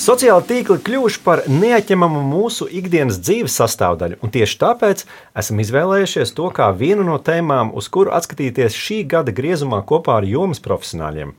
[0.00, 5.02] Sociāli tīkli kļuvuši par neatņemamu mūsu ikdienas dzīves sastāvdaļu, un tieši tāpēc
[5.36, 10.28] esam izvēlējušies to kā vienu no tēmām, uz kuru atskatīties šī gada griezumā kopā ar
[10.30, 11.34] jomas profesionāļiem.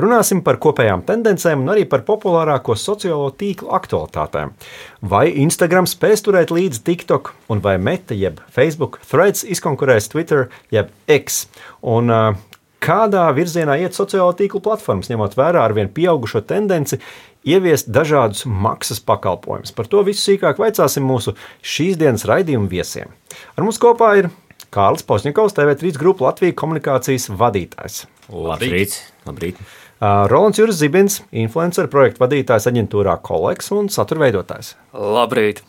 [0.00, 4.56] Runāsim par kopējām tendencēm un arī par populārāko sociālo tīklu aktualitātēm.
[5.04, 10.88] Vai Instagram spēs turēt līdzi TikTok, un vai Meta jeb Facebook threads izkonkurēs Twitter jeb
[11.04, 11.44] X.
[11.84, 16.98] Un, uh, Kādā virzienā iet sociālo tīklu platformas, ņemot vērā ar vien pieaugušo tendenci
[17.46, 19.72] ieviest dažādus maksas pakalpojumus.
[19.74, 23.14] Par to visu sīkāk vaicāsim mūsu šīs dienas raidījuma viesiem.
[23.56, 24.30] Ar mums kopā ir
[24.74, 28.04] Kārlis Posņakovs, TV3 grupu Latvijas komunikācijas vadītājs.
[28.28, 28.98] Labrīt!
[29.26, 29.60] Labrīt.
[29.96, 34.74] Uh, Rolands Juris Zibins, influencer projektu vadītājs aģentūrā Koleks un satura veidotājs.
[34.92, 35.62] Labrīt!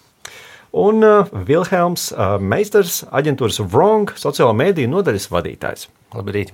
[0.78, 5.88] Un uh, Vilhelms uh, Meisters, aģentūras Wrong, sociālo mediju nodaļas vadītājs.
[6.18, 6.52] Labrīt!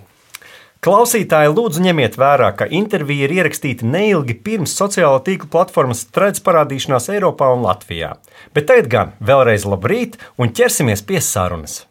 [0.84, 7.08] Klausītāji, lūdzu, ņemiet vērā, ka intervija ir ierakstīta neilgi pirms sociālo tīklu platformas threads parādīšanās
[7.14, 8.18] Eiropā un Latvijā.
[8.52, 11.86] Bet tagad gan vēlreiz labrīt un ķersimies pie sarunas.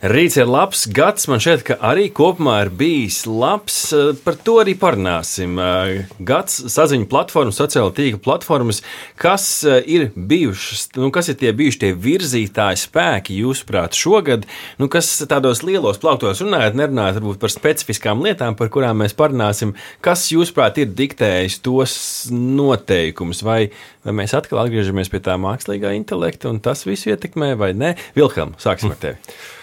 [0.00, 3.74] Rīts ir labs, gads man šķiet, ka arī kopumā ir bijis labs.
[3.92, 5.58] Eh, par to arī parunāsim.
[5.60, 8.80] Eh, gads saziņu platformas, sociāla tīkla platformas,
[9.20, 14.48] kas eh, ir bijušas, nu, kas ir tie bijuši tie virzītāji spēki, jūsuprāt, šogad,
[14.80, 19.76] nu, kas tādos lielos plauktos runājot, nerunājot varbūt par specifiskām lietām, par kurām mēs parunāsim,
[20.00, 22.00] kas, jūsuprāt, ir diktējis tos
[22.32, 23.66] noteikumus, vai,
[24.08, 27.98] vai mēs atkal atgriežamies pie tā mākslīgā intelekta, un tas visu ietekmē, vai nē?
[28.16, 29.58] Vilhelm, sāksim ar tevi.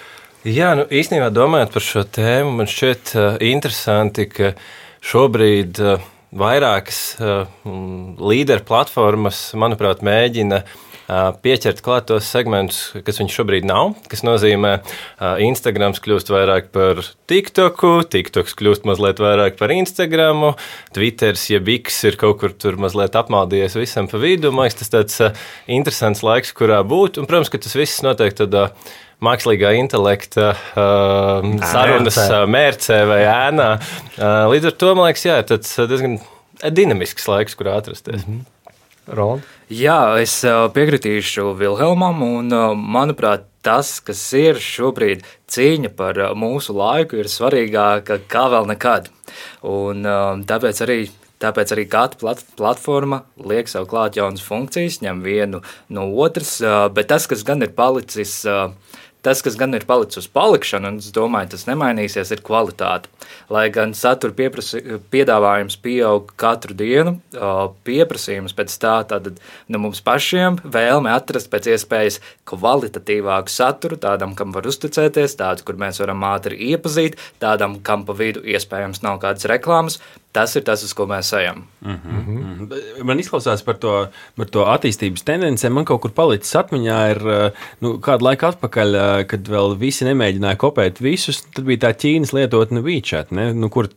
[0.48, 4.53] Jā, nu, īstenībā domājot par šo tēmu, man šķiet uh, interesanti, ka
[5.03, 6.06] šobrīd uh,
[6.40, 7.50] vairākas uh,
[8.23, 13.94] līderu platformas, manuprāt, mēģina uh, pieķert klāt tos segmentus, kas viņš šobrīd nav.
[14.11, 14.73] Tas nozīmē,
[15.19, 17.00] ka Instagram kļūst vairāk par
[17.31, 20.50] TikToku, TikToks kļūst mazliet vairāk par Instagram,
[20.95, 24.51] Twitter, jeb X ir kaut kur tur mazliet apmaldījies visam pa vidu.
[24.51, 25.41] Man liekas, tas tāds
[25.72, 27.22] interesants laiks, kurā būt.
[27.22, 28.67] Un, protams, ka tas viss notiek tādā
[29.23, 33.72] mākslīgā intelekta uh, sarunas uh, mērcē vai ēnā.
[34.17, 36.19] Uh, līdz ar to man liekas, jā, tas diezgan
[36.73, 38.28] dinamisks laiks, kur atrasties.
[38.28, 38.46] Mm -hmm.
[39.07, 39.45] Roland?
[39.72, 47.31] Jā, es piekritīšu Vilhelmam, un manuprāt, tas, kas ir šobrīd cīņa par mūsu laiku, ir
[47.31, 49.12] svarīgāka kā vēl nekad.
[49.67, 50.03] Un,
[50.47, 51.00] tāpēc arī
[51.38, 55.59] Tāpēc arī katra plat platforma liek sev klāt jaunas funkcijas, ņem vienu
[55.94, 56.56] no otras,
[56.97, 58.40] bet tas, kas gan ir palicis
[59.25, 63.09] Tas, kas gan ir palicis uz palikšanu, un es domāju, tas nemainīsies, ir kvalitāte.
[63.51, 64.31] Lai gan satura
[65.11, 67.17] piedāvājums pieaug katru dienu,
[67.88, 74.53] pieprasījums pēc tā, tad nu, mums pašiem vēlme atrast pēc iespējas kvalitatīvāku saturu, tādam, kam
[74.55, 79.49] var uzticēties, tādu, kur mēs varam ātri iepazīt, tādam, kam pa vidu iespējams nav kādas
[79.49, 79.99] reklāmas.
[80.38, 81.66] Tas ir tas, uz ko mēs ejam.
[81.81, 82.22] Mm -hmm.
[82.28, 83.03] Mm -hmm.
[83.03, 85.74] Man izklausās par to, par to attīstības tendencēm.
[85.74, 88.97] Man kaut kur palicis atmiņā, ir nu, kādu laiku atpakaļ
[89.28, 93.50] kad vēl visi nemēģināja kopēt visus, tad bija tā Ķīnas lietotne WeChat, ne?
[93.58, 93.90] Nu, kur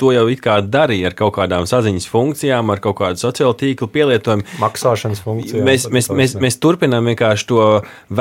[0.00, 3.88] to jau it kā darīja ar kaut kādām saziņas funkcijām, ar kaut kādu sociālo tīklu
[3.94, 4.46] pielietojumu.
[4.62, 5.66] Maksāšanas funkcijām.
[5.68, 7.66] Mēs, mēs, mēs, mēs turpinām vienkārši to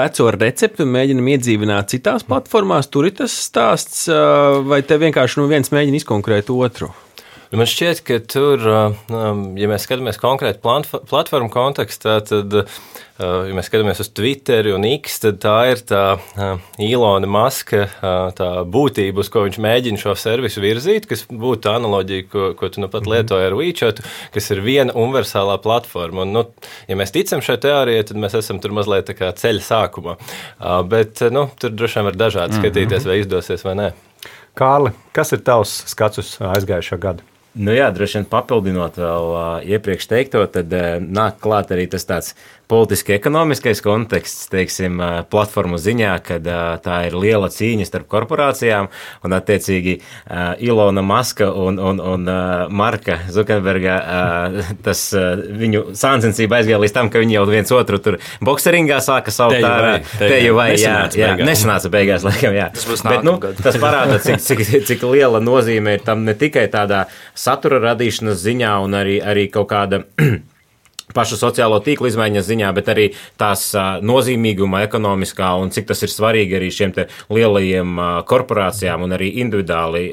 [0.02, 2.92] veco recepti un mēģinām iedzīvināt citās platformās.
[2.94, 4.06] Tur ir tas stāsts,
[4.68, 6.94] vai te vienkārši nu, viens mēģina izkonkurēt otru.
[7.54, 12.64] Nu, man šķiet, ka tur, ja mēs skatāmies konkrēti platformu kontekstā, tad
[13.14, 17.84] Uh, ja mēs skatāmies uz Twitter un X, tad tā ir tā uh, Ilona Maska
[17.86, 22.72] uh, tā būtība, uz ko viņš mēģina šo servisu virzīt, kas būtu analoģija, ko, ko
[22.74, 23.14] tu nu pat mhm.
[23.14, 24.02] lietoji ar WeChat,
[24.34, 26.26] kas ir viena universālā platforma.
[26.26, 26.44] Un, nu,
[26.90, 30.16] ja mēs ticam šai teorijai, tad mēs esam tur mazliet tā kā ceļa sākumā.
[30.90, 32.64] Bet nu, tur droši vien var dažādi mhm.
[32.64, 33.92] skatīties, vai izdosies vai nē.
[34.58, 37.33] Kārli, kas ir tavs skats uz aizgājušo gadu?
[37.54, 39.42] Nu jā, droši vien papildinot vēl uh,
[39.76, 42.32] iepriekš teikto, tad uh, nāk klāt arī tas tāds
[42.74, 44.98] politiski ekonomiskais konteksts, teiksim,
[45.30, 46.48] platformu ziņā, kad
[46.82, 48.90] tā ir liela cīņa starp korporācijām,
[49.24, 50.00] un attiecīgi
[50.66, 52.32] Ilona Maska un, un, un
[52.74, 53.98] Marka Zukenberga,
[54.86, 59.62] tas viņu sāncensība aizgāja līdz tam, ka viņi jau viens otru tur bokseringā sāka saukt
[59.62, 60.00] ārā.
[60.18, 62.72] Teju vai, jā, jā, nesanāca beigās, laikam, jā.
[62.74, 66.66] Tas būs Bet, nu, tas parāda, cik, cik, cik liela nozīme ir tam ne tikai
[66.74, 67.04] tādā
[67.38, 70.02] satura radīšanas ziņā un arī, arī kaut kāda
[71.14, 73.10] pašu sociālo tīklu izmaiņas ziņā, bet arī
[73.40, 73.66] tās
[74.06, 76.94] nozīmīguma ekonomiskā un cik tas ir svarīgi arī šiem
[77.34, 80.06] lielajiem korporācijām un arī individuāli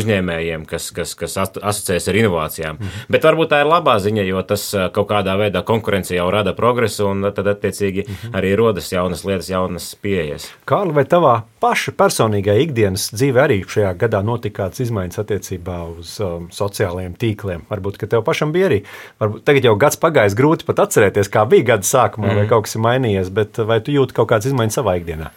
[0.00, 2.80] uzņēmējiem, kas, kas, kas asociēs ar inovācijām.
[2.80, 3.04] Mm.
[3.14, 7.08] Bet varbūt tā ir labā ziņa, jo tas kaut kādā veidā konkurence jau rada progresu
[7.10, 8.38] un tad attiecīgi mm -hmm.
[8.38, 10.50] arī rodas jaunas lietas, jaunas pieejas.
[10.66, 16.20] Kārli, vai tavā paša personīgā ikdienas dzīvē arī šajā gadā notika kādas izmaiņas attiecībā uz
[16.20, 17.64] um, sociālajiem tīkliem?
[17.70, 18.82] Varbūt, ka tev pašam bija arī,
[19.20, 22.40] varbūt tagad jau gads pagājis, grūti pat atcerēties, kā bija gada sākumā, mm.
[22.40, 25.32] vai kaut kas ir mainījies, bet vai tu jūti kaut kādas izmaiņas savā ikdienā?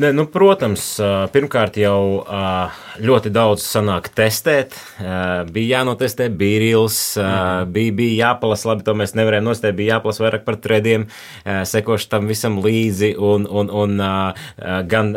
[0.00, 0.82] Ne, nu, protams,
[1.30, 2.24] pirmkārt jau
[3.02, 4.76] ļoti daudz sanāk testēt.
[5.54, 7.72] Bija jānotestē bīrīls, mm.
[7.74, 11.06] bija, bija jāpalasa, labi, to mēs nevarējām nostēt, bija jāpalasa vairāk par trediem,
[11.44, 14.04] sekoši tam visam līdzi un, un, un
[14.90, 15.12] gan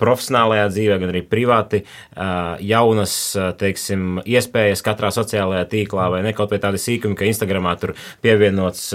[0.00, 1.82] profesionālajā dzīvē, gan arī privāti
[2.72, 3.16] jaunas,
[3.60, 7.94] teiksim, iespējas katrā sociālajā tīklā vai ne kaut vai tādi sīkumi, ka Instagramā tur
[8.24, 8.88] pievienots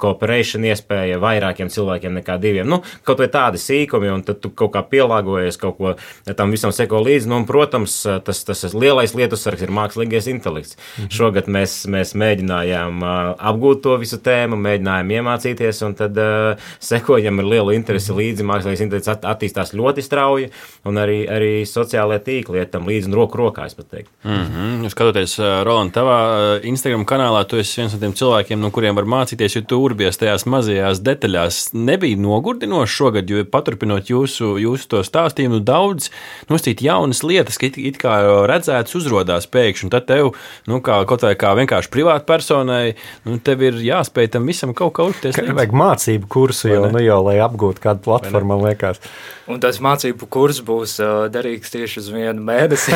[0.00, 2.68] cooperation iespēja vairākiem cilvēkiem nekā diviem.
[2.70, 5.94] Nu, kaut vai tādi sīkumi, un tad tu kaut kā pielāgojies, kaut ko
[6.36, 7.30] tam visam seko līdzi.
[7.30, 10.76] Nu, un, protams, tas, tas lielais lietu sargs ir mākslīgais intelekts.
[10.98, 11.10] Mhm.
[11.16, 13.02] Šogad mēs, mēs mēģinājām
[13.36, 18.20] apgūt to visu tēmu, mēģinājām iemācīties, un tad uh, sekojam ar lielu interesi mhm.
[18.20, 18.48] līdzi.
[18.52, 20.50] Mākslīgais intelekts att, attīstās ļoti strauji,
[20.86, 24.12] un arī, arī sociālajie tīkli iet tam līdzi, un roku rokā, es pat teiktu.
[24.24, 24.88] Mm -hmm.
[24.90, 29.56] Skatoties, Roland, tavā Instagram kanālā, tu esi viens no tiem cilvēkiem, no kuriem var mācīties,
[29.56, 31.70] jo tu urbies tajās mazajās detaļās.
[31.72, 36.10] Nebija nogurdinoši šogad, jo paturpinot jūsu, jūsu to stāstījumu, daudz
[36.50, 38.16] nostīt jaunas lietas, ka it, it kā
[38.50, 39.90] redzētas uzrādās pēkšņi.
[39.92, 40.32] Tad tev,
[40.70, 42.82] nu, kā, kaut vai kā vienkārši privātai personai,
[43.26, 45.38] nu, tev ir jāspēj tam visam kaut kā uzties.
[45.38, 49.02] Vajag mācību kursu jau, nu, jau, lai apgūtu kādu platformu, man liekas.
[49.50, 52.94] Un tas mācību kurs būs uh, derīgs tieši uz vienu mēnesi,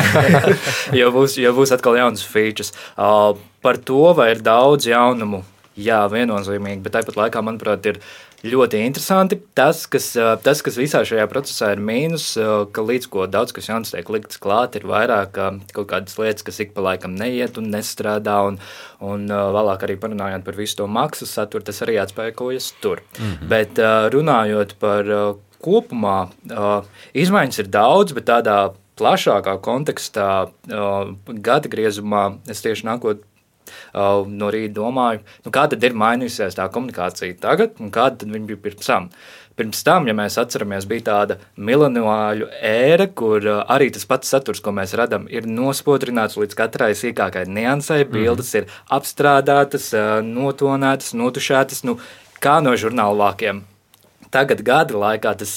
[0.99, 2.73] jo, būs, jo būs atkal jaunas features.
[2.95, 3.33] Uh,
[3.63, 5.43] par to, vai ir daudz jaunumu,
[5.79, 8.01] jā, viennozīmīgi, bet tāpat laikā, manuprāt, ir
[8.45, 9.37] ļoti interesanti.
[9.57, 10.11] Tas, kas,
[10.43, 12.33] tas, kas visā šajā procesā ir mīnus,
[12.73, 15.37] ka līdz ko daudz kas jauns tiek likts klāt, ir vairāk
[15.75, 18.39] kaut kādas lietas, kas ik pa laikam neiet un nestrādā.
[18.49, 18.59] Un,
[19.01, 23.03] un vēlāk arī parunājot par visu to maksas saturu, tas arī atspēkojas tur.
[23.19, 23.47] Mm -hmm.
[23.47, 23.81] Bet
[24.15, 25.05] runājot par
[25.61, 26.29] kopumā,
[27.13, 30.51] izmaiņas ir daudz, bet tādā plašākā kontekstā,
[31.25, 33.23] gada griezumā, es tieši nākot
[33.93, 38.63] no rīta domāju, nu, kā tad ir mainījusies tā komunikācija tagad un kāda viņa bija
[38.65, 39.09] pirms tam.
[39.59, 44.61] Pirms tam, ja mēs atceramies, bija tāda mileniāļu ēra, kur uh, arī tas pats saturs,
[44.63, 48.05] ko mēs redzam, ir nospodrināts līdz katrai sīkākai niansai.
[48.05, 48.13] Mhm.
[48.15, 48.61] Bildes mm.
[48.61, 51.99] ir apstrādātas, uh, notonētas, notušētas, nu,
[52.41, 53.65] kā no žurnāla vākiem.
[54.31, 55.53] Tagad gada laikā tas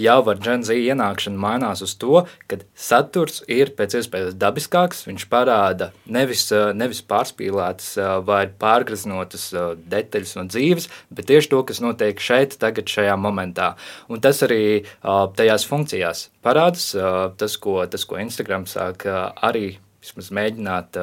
[0.00, 5.04] jau ar Genzi ienākšanu mainās uz to, ka saturs ir pēc iespējas dabiskāks.
[5.08, 6.46] Viņš parāda nevis,
[6.76, 7.90] nevis pārspīlētas
[8.26, 9.50] vai pārgraznotas
[9.92, 13.74] detaļas no dzīves, bet tieši to, kas notiek šeit, tagad, šajā momentā.
[14.08, 16.92] Un tas arī tajās funkcijās parādās.
[17.36, 20.98] Tas, ko, tas, ko Instagram sāk arī vismaz mēģināt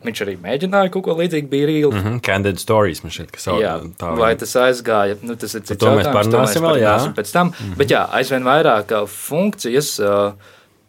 [0.00, 1.90] Viņš arī mēģināja kaut ko līdzīgu, bija rīli.
[1.92, 5.54] Mm -hmm, Candid stories man šķiet, ka savu, jā, tā vai tas aizgāja, nu tas
[5.54, 6.94] ir cits to mēs parunāsim vēl, jā.
[7.16, 7.76] Pēc tam, mm -hmm.
[7.76, 10.32] bet jā, aizvien vairāk funkcijas uh,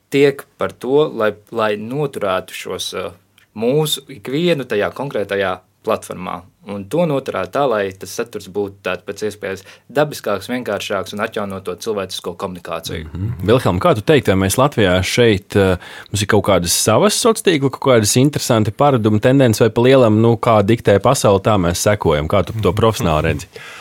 [0.10, 3.12] tiek par to, lai, lai noturētu šos uh,
[3.56, 6.42] mūsu ikvienu tajā konkrētajā platformā.
[6.70, 11.66] Un to noturēt tā, lai tas saturs būtu tāds pēc iespējas dabiskāks, vienkāršāks un atjaunot
[11.66, 13.08] to cilvēcisko komunikāciju.
[13.08, 13.48] Mm -hmm.
[13.48, 15.78] Vilhelm, kā tu teiktu, vai mēs Latvijā šeit uh,
[16.12, 20.22] mums ir kaut kādas savas sociālās tīkla, kaut kādas interesanti paradumi, tendences vai pa lielam,
[20.22, 22.28] nu, kā diktē pasauli, tā mēs sekojam.
[22.28, 23.48] Kā tu to profesionāli redzi?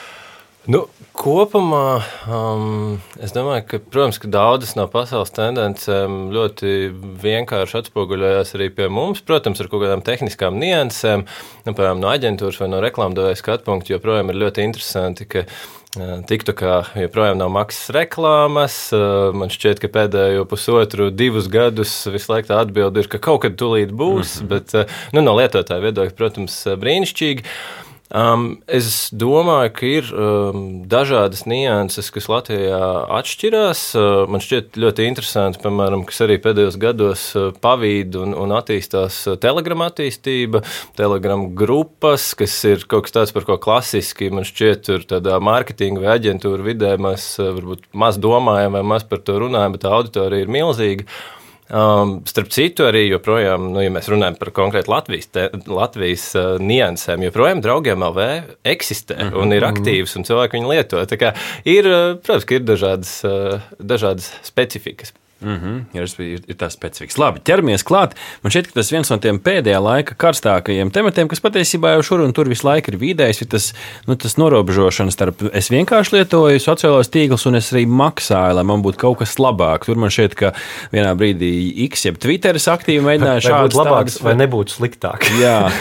[0.68, 0.84] Nu,
[1.20, 2.00] Kopumā
[2.32, 6.70] um, es domāju, ka, protams, ka daudzas no pasaules tendencēm ļoti
[7.20, 9.20] vienkārši atspoguļojās arī pie mums.
[9.24, 11.26] Protams, ar kaut kādām tehniskām niansēm,
[11.66, 15.28] nu, piemēram, no aģentūras vai no reklāmdevēja skatu punkta, joprojām ir ļoti interesanti.
[15.28, 18.78] Ka, uh, Tiktu kā joprojām nav maksas reklāmas.
[18.96, 23.42] Uh, man šķiet, ka pēdējo pusotru, divus gadus visu laiku tā atbilde ir, ka kaut
[23.44, 24.50] kad tūlīt būs, mm -hmm.
[24.52, 27.48] bet uh, nu, no lietotāja viedokļa, protams, brīnišķīgi.
[28.10, 32.80] Um, es domāju, ka ir um, dažādas nianses, kas Latvijā
[33.20, 33.82] atšķirās.
[33.94, 39.20] Uh, man šķiet ļoti interesanti, piemēram, kas arī pēdējos gados uh, pavīd un, un attīstās
[39.30, 40.64] uh, telegrama attīstība,
[40.98, 46.02] telegrama grupas, kas ir kaut kas tāds, par ko klasiski man šķiet, tur tādā mārketinga
[46.02, 49.94] vai aģentūra vidē mēs uh, varbūt maz domājam vai maz par to runājam, bet tā
[50.00, 51.06] auditorija ir milzīga.
[51.70, 56.56] Um, starp citu, arī joprojām, nu, ja mēs runājam par konkrēti Latvijas, te, Latvijas uh,
[56.58, 58.26] niansēm, joprojām draugiem LV
[58.66, 59.42] eksistē mm -hmm.
[59.42, 61.04] un ir aktīvs un cilvēki viņu lieto.
[61.64, 65.14] Ir, uh, protams, ka ir dažādas, uh, dažādas specifikas.
[65.40, 67.16] Mm -hmm, ir, ir, ir tas specifiks.
[67.16, 68.12] Labi, ķeramies klāt.
[68.42, 72.20] Man šķiet, ka tas viens no tiem pēdējā laika karstākajiem tematiem, kas patiesībā jau šur
[72.20, 73.70] un tur visu laiku ir vidējis, ir tas,
[74.06, 78.82] nu, tas norobežošana starp es vienkārši lietoju sociālos tīklus un es arī maksāju, lai man
[78.84, 79.86] būtu kaut kas labāks.
[79.86, 80.52] Tur man šķiet, ka
[80.92, 85.24] vienā brīdī X, jeb Twitteris aktīvi mēģināja šādu labāks vai nebūtu sliktāk.
[85.44, 85.72] jā,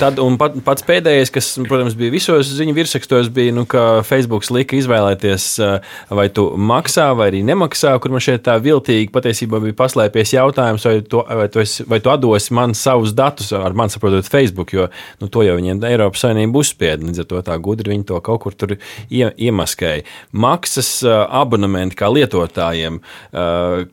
[0.00, 4.48] tad, un pat, pats pēdējais, kas, protams, bija visos ziņu virsrakstos, bija, nu, ka Facebook
[4.50, 5.60] lika izvēlēties,
[6.08, 10.34] vai tu maksā vai arī nemaksā, kur man šeit tā viltīgi kārtīgi patiesībā bija paslēpies
[10.34, 14.26] jautājums, vai tu, vai tu, esi, vai tu atdosi man savus datus, ar man saprotot,
[14.26, 14.88] Facebook, jo
[15.20, 17.04] nu, to jau viņiem Eiropas Savienība uzspieda.
[17.04, 20.04] Līdz ar to tā gudri viņi to kaut kur tur ie, iemaskēja.
[20.32, 23.00] Maksas abonementi kā lietotājiem,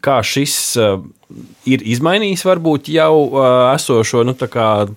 [0.01, 0.77] kā šis
[1.69, 3.13] ir izmainījis varbūt jau
[3.73, 4.35] esošo nu,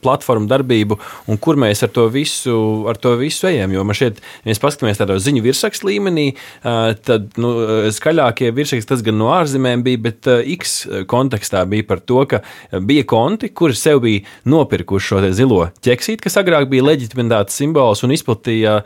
[0.03, 0.99] platformu darbību,
[1.31, 2.57] un kur mēs ar to visu,
[2.91, 3.75] ar to visu ejam.
[3.75, 6.27] Jo man šeit, ja mēs paskatāmies tādā ziņu virsrakstu līmenī,
[6.63, 7.53] tad nu,
[7.95, 10.77] skaļākie virsraksti tas gan no ārzemēm bija, bet X
[11.11, 12.43] kontekstā bija par to, ka
[12.85, 18.15] bija konti, kuri sev bija nopirkuši šo zilo ķeksīti, kas agrāk bija leģitimitātes simbols un
[18.17, 18.81] izplatīja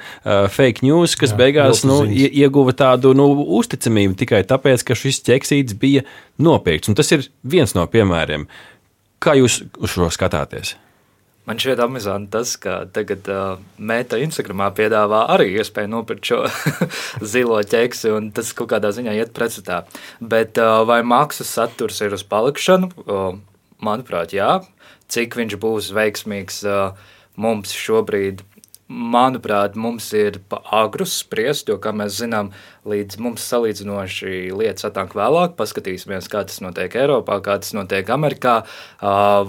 [0.54, 5.78] fake news, kas Jā, beigās nu, ieguva tādu nu, uzticamību tikai tāpēc, ka šis ķeksītis
[5.78, 6.04] bija
[6.42, 6.90] nopirkts.
[6.90, 8.48] Un tas ir viens no piemēriem.
[9.22, 10.76] Kā jūs uz šo skatāties?
[11.48, 16.42] Man šķiet, amizanti tas, ka tagad uh, Mēta Instagramā piedāvā arī iespēju nopirkt šo
[17.32, 19.78] zilo ķeksi, un tas kaut kādā ziņā iet pretstatā.
[20.20, 22.90] Bet uh, vai maksas saturs ir uz palikšanu?
[23.06, 23.40] Uh,
[23.80, 24.58] manuprāt, jā.
[25.08, 26.92] Cik viņš būs veiksmīgs uh,
[27.40, 28.44] mums šobrīd,
[28.88, 32.46] Manuprāt, mums ir pa agru spriest, jo, kā mēs zinām,
[32.88, 35.58] līdz mums salīdzinoši lietas atnāk vēlāk.
[35.58, 38.62] Paskatīsimies, kā tas notiek Eiropā, kā tas notiek Amerikā.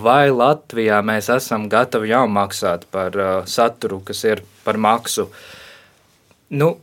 [0.03, 3.15] Vai Latvijā mēs esam gatavi jau maksāt par
[3.47, 5.29] saturu, kas ir par maksu?
[6.51, 6.73] Nu,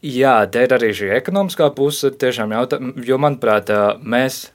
[0.00, 3.68] jā, te ir arī šī ekonomiskā puse, tiešām jautājums, jo, manuprāt,
[4.00, 4.46] mēs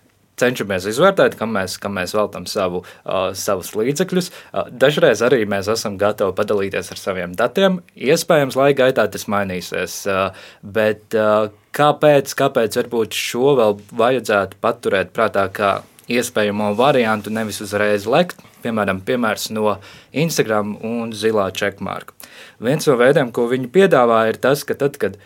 [0.41, 4.31] cenšamies izvērtēt, kam mēs, kam mēs veltam savu, uh, savus līdzekļus.
[4.51, 7.79] Uh, dažreiz arī mēs esam gatavi padalīties ar saviem datiem.
[7.95, 10.01] Iespējams, laika gaitā tas mainīsies.
[10.09, 15.77] Uh, bet uh, kāpēc, kāpēc varbūt šo vēl vajadzētu paturēt prātā kā
[16.11, 18.41] iespējamo variantu, nevis uzreiz lekt?
[18.61, 19.77] Piemēram, piemērs no
[20.13, 22.13] Instagram un zilā checkmarka.
[22.61, 25.17] Viens no veidiem, ko viņi piedāvā, ir tas, ka tad, kad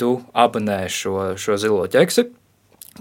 [0.00, 2.26] tu abonē šo, šo zilo ķeksi,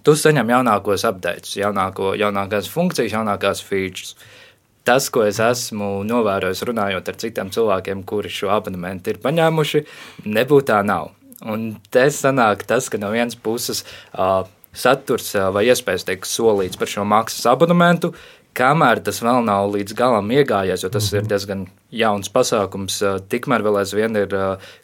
[0.03, 4.15] tu saņem jaunākos updates, jaunāko, jaunākās funkcijas, jaunākās features.
[4.87, 9.83] Tas, ko es esmu novērojis, runājot ar citiem cilvēkiem, kuri šo abonementu ir paņēmuši,
[10.25, 11.11] nebūtu tā nav.
[11.45, 14.41] Un te sanāk tas, ka no vienas puses uh,
[14.75, 18.11] saturs uh, vai iespējas tiek solīts par šo maksas abonementu,
[18.57, 21.29] kamēr tas vēl nav līdz galam iegājies, jo tas ir mhm.
[21.31, 22.99] diezgan jauns pasākums,
[23.31, 24.35] tikmēr vēl aizvien ir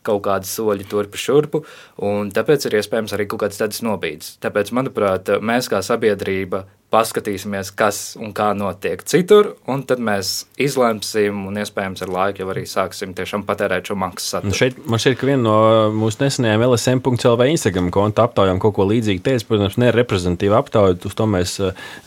[0.06, 1.66] kaut kādi soļi turpu šurpu,
[2.06, 4.36] un tāpēc ir iespējams arī kaut kāds tāds nobīdes.
[4.44, 11.42] Tāpēc, manuprāt, mēs kā sabiedrība paskatīsimies, kas un kā notiek citur, un tad mēs izlemsim,
[11.50, 14.56] un iespējams ar laiku jau arī sāksim tiešām patērēt šo maksas saturu.
[14.56, 15.56] Šeit, man ka viena no
[15.96, 21.18] mūsu nesenajām LSM.CLV Instagram konta aptaujām kaut ko līdzīgu teica, protams, ne reprezentatīva aptauja, uz
[21.18, 21.58] to mēs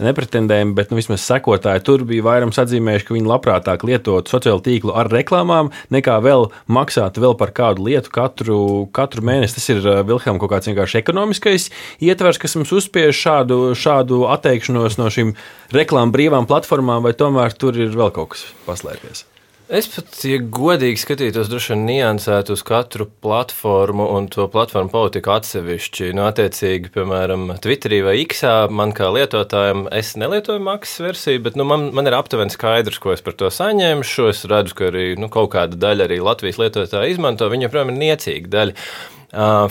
[0.03, 4.88] nepretendējam, bet nu, vismaz sekotāji tur bija vairums atzīmējuši, ka viņi labprātāk lietotu sociālo tīklu
[4.97, 8.61] ar reklāmām, nekā vēl maksāt vēl par kādu lietu katru,
[8.95, 9.59] katru mēnesi.
[9.59, 11.71] Tas ir Vilhelm kaut kāds vienkārši ekonomiskais
[12.05, 15.35] ietvers, kas mums uzspiež šādu, šādu atteikšanos no šīm
[15.75, 19.27] reklāmas brīvām platformām, vai tomēr tur ir vēl kaut kas paslēpies?
[19.69, 25.35] Es pat, ja godīgi skatītos, droši vien niansētu uz katru platformu un to platformu politiku
[25.35, 26.15] atsevišķi.
[26.17, 31.67] Nu, attiecīgi, piemēram, Twitterī vai Xā man kā lietotājam, es nelietoju maksas versiju, bet nu,
[31.69, 34.31] man, man ir aptuveni skaidrs, ko es par to saņemšu.
[34.33, 37.51] Es redzu, ka arī nu, kaut kāda daļa arī Latvijas lietotāji izmanto.
[37.53, 38.87] Viņa, protams, ir niecīga daļa.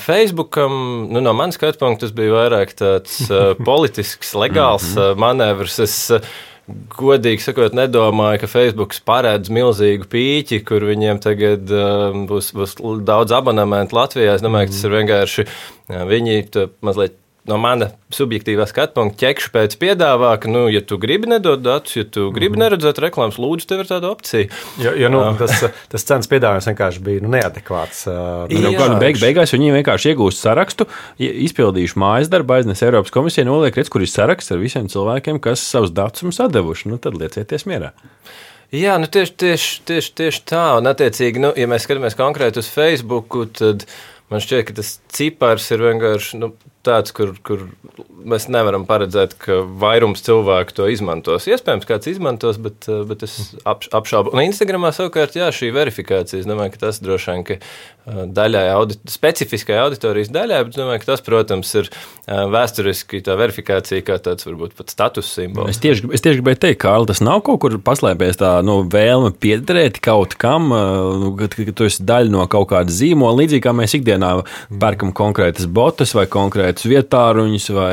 [0.04, 0.76] Facebookam,
[1.10, 3.24] nu, no manas skatu punkta, tas bija vairāk tāds
[3.72, 5.82] politisks, legāls manevrs.
[5.88, 5.98] Es,
[6.68, 12.76] Godīgi sakot, nedomāju, ka Facebook paredz milzīgu pīķi, kur viņiem tagad um, būs, būs
[13.08, 14.36] daudz abonementu Latvijā.
[14.36, 15.48] Es domāju, ka tas ir vienkārši
[16.12, 16.36] viņi
[16.84, 17.16] mazliet
[17.48, 21.96] no mana subjektīvā skatu punkta ķekšu pēc piedāvā, ka, nu, ja tu gribi nedot datus,
[21.98, 22.64] ja tu gribi mm.
[22.64, 24.50] neredzēt reklāmas, lūdzu, tev ir tāda opcija.
[24.84, 28.04] Jo, jo nu, tas, tas cenas piedāvājums vienkārši bija nu, neadekvāts.
[28.52, 30.90] Nu, kādu beig, beigās viņi vienkārši iegūst sarakstu,
[31.20, 35.64] izpildījuši mājas darbu, aiznes Eiropas komisijai, noliek, redz, kur ir saraksts ar visiem cilvēkiem, kas
[35.64, 36.92] savus datus mums atdevuši.
[36.92, 37.94] Nu, tad liecieties mierā.
[38.76, 40.68] Jā, nu tieši, tieši, tieši, tieši tā.
[40.82, 43.88] Un, attiecīgi, nu, ja mēs skatāmies konkrēti uz Facebook, tad
[44.28, 46.40] Man šķiet, ka tas cipars ir vienkārši.
[46.42, 46.52] Nu,
[46.88, 47.68] tāds, kur, kur
[48.28, 51.48] mēs nevaram paredzēt, ka vairums cilvēku to izmantos.
[51.52, 54.34] Iespējams, kāds izmantos, bet, uh, bet es ap, apšaubu.
[54.36, 57.46] Un Instagramā savukārt, jā, šī verifikācija, es domāju, ka tas droši vien,
[58.08, 63.36] daļai, audit, specifiskai auditorijas daļai, bet es domāju, ka tas, protams, ir uh, vēsturiski tā
[63.40, 65.74] verifikācija kā tāds varbūt pat status simbols.
[65.74, 69.34] Es tieši, es tieši gribēju teikt, Kārl, tas nav kaut kur paslēpies tā nu, vēlme
[69.36, 73.42] piederēt kaut kam, nu, ka, ka tu esi daļa no kaut kāda zīmola.
[73.42, 74.34] Līdzīgi kā mēs ikdienā
[74.82, 77.92] pērkam konkrētas botas vai konkrētus vietāruņus vai,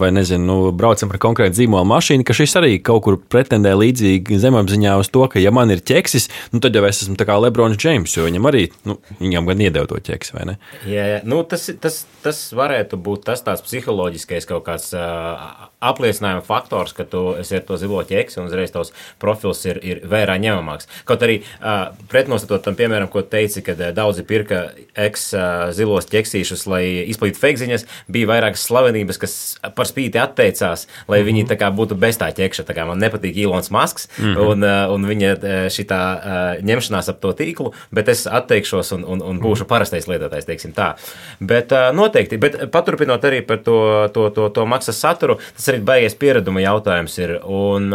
[0.00, 4.40] vai nezinu, nu, braucam ar konkrētu zīmola mašīnu, ka šis arī kaut kur pretendē līdzīgi
[4.42, 7.78] zemapziņā uz to, ka ja man ir ķeksis, nu, tad jau es esmu kā Lebrons
[7.80, 10.56] Džeims, jo viņam arī, nu, viņam gan iedeva to ķeksi, vai ne?
[10.88, 11.20] Jā, jā.
[11.28, 17.06] Nu, tas, tas, tas varētu būt tas tāds psiholoģiskais kaut kāds uh, apliecinājuma faktors, ka
[17.08, 18.92] tu esi ar to zilo ķeksi un uzreiz tavs
[19.22, 20.88] profils ir, ir vērā ņemamāks.
[21.08, 24.64] Kaut arī uh, pretnostatot tam, piemēram, ko teici, kad uh, daudzi pirka
[25.06, 25.44] eks uh,
[25.76, 29.36] zilos ķeksīšus, lai izplatītu fake ziņas, bija vairākas slavenības, kas
[29.76, 31.26] par spīti atteicās, lai mm -hmm.
[31.30, 32.66] viņi tā kā būtu bez tā ķekša.
[32.68, 34.46] Tā kā man nepatīk Ilons Masks mm -hmm.
[34.50, 35.34] un, uh, un viņa
[35.68, 40.08] šī tā uh, ņemšanās ap to tīklu, bet es atteikšos un, un, un būšu parastais
[40.10, 40.94] lietotājs, teiksim tā.
[41.40, 43.78] Bet noteikti, bet paturpinot arī par to,
[44.14, 47.36] to, to, to maksas saturu, tas arī baigies piereduma jautājums ir.
[47.44, 47.92] Un,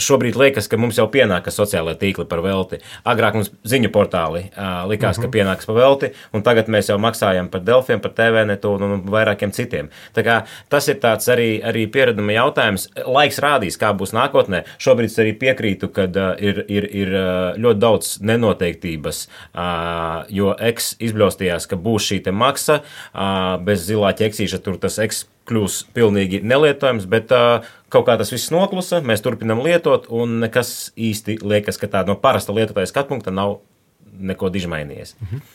[0.00, 2.80] Šobrīd liekas, ka mums jau pienākas sociālai tīkli par velti.
[3.08, 4.46] Agrāk mums ziņu portāli
[4.90, 5.22] likās, uh -huh.
[5.22, 5.34] ka mhm.
[5.36, 9.52] pienākas par velti, un tagad mēs jau maksājam par Delfiem, par TVNetu un, un vairākiem
[9.52, 9.88] citiem.
[10.68, 12.88] Tas ir tāds arī, arī piereduma jautājums.
[13.06, 14.64] Laiks rādīs, kā būs nākotnē.
[14.78, 16.08] Šobrīd es arī piekrītu, ka
[16.38, 17.08] ir, ir, ir
[17.56, 19.59] ļoti daudz nenoteiktības, uh,
[20.32, 22.80] jo eks izbļaustījās, ka būs šī maksa
[23.64, 27.32] bez zilā ķeksīša, tur tas eks kļūs pilnīgi nelietojams, bet
[27.90, 32.16] kaut kā tas viss noklusa, mēs turpinām lietot, un nekas īsti liekas, ka tā no
[32.20, 33.58] parasta lietotāja skatu punkta nav
[34.20, 35.16] neko diži mainījies.
[35.20, 35.46] Mhm.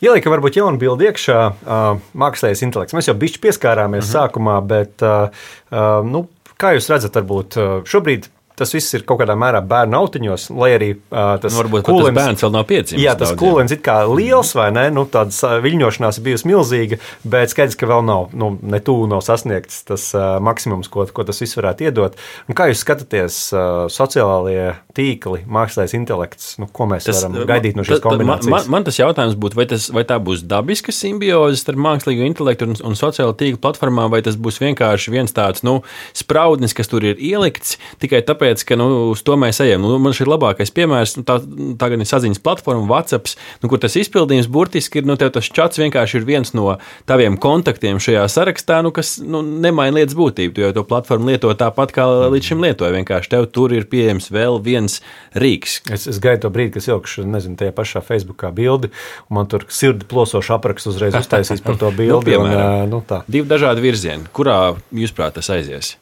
[0.00, 2.94] Ielika varbūt jaunu bildi iekšā, uh, mākslīgais intelekts.
[2.96, 4.14] Mēs jau bišķi pieskārāmies uh mhm.
[4.14, 4.14] -huh.
[4.16, 5.28] sākumā, bet, uh,
[5.68, 6.24] uh, nu,
[6.56, 8.30] kā jūs redzat, varbūt uh, šobrīd
[8.60, 12.10] tas viss ir kaut kādā mērā bērnu autiņos, lai arī uh, tas nu, varbūt kūlens,
[12.10, 13.04] tas bērns vēl nav piedzimis.
[13.04, 17.78] Jā, tas kūlens ir kā liels vai ne, nu tāds viļņošanās bijusi milzīga, bet skaidrs,
[17.80, 21.58] ka vēl nav, nu, ne tūlu nav sasniegts tas uh, maksimums, ko, ko tas viss
[21.58, 22.18] varētu iedot.
[22.48, 27.78] Un kā jūs skatāties uh, sociālajie tīkli, mākslīgais intelekts, nu, ko mēs tas, varam gaidīt
[27.78, 28.50] no šīs kombinācijas?
[28.52, 32.68] Man, man tas jautājums būtu, vai, tas, vai tā būs dabiska simbioze starp mākslīgo intelektu
[32.68, 35.80] un, un sociālo tīklu platformām, vai tas būs vienkārši viens tāds, nu,
[36.16, 39.82] spraudnis, kas tur ir ielikts tikai tāpēc, tāpēc, ka nu, uz to mēs ejam.
[39.84, 41.16] Nu, man šī ir labākais piemērs.
[41.18, 41.38] Nu, tā,
[41.78, 43.30] tā gan ir saziņas platforma, WhatsApp,
[43.62, 46.76] nu, kur tas izpildījums burtiski ir, nu, tas čats vienkārši ir viens no
[47.08, 50.54] taviem kontaktiem šajā sarakstā, nu, kas nu, nemaina lietas būtību.
[50.56, 52.96] Tu jau to platformu lieto tāpat, kā līdz šim lietoji.
[52.98, 55.00] Vienkārši tev tur ir pieejams vēl viens
[55.38, 55.80] rīks.
[55.92, 58.92] Es, es gaidu to brīdi, kas ilgšu, nezinu, tajā pašā Facebookā bildi,
[59.28, 62.16] un man tur sirdi plosošu aprakstu uzreiz uztaisīs par to bildi.
[62.16, 63.22] nu, piemēram, un, nu, tā.
[63.30, 64.30] Divi dažādi virzieni.
[64.34, 64.60] Kurā,
[64.94, 65.94] jūsuprāt, tas aizies?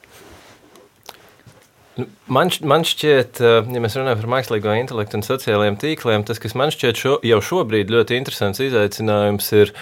[1.99, 6.39] Nu, man, man šķiet, eh, ja mēs runājam par mākslīgo intelektu un sociālajiem tīkliem, tas,
[6.43, 9.73] kas man šķiet šo, jau šobrīd ļoti interesants izaicinājums, ir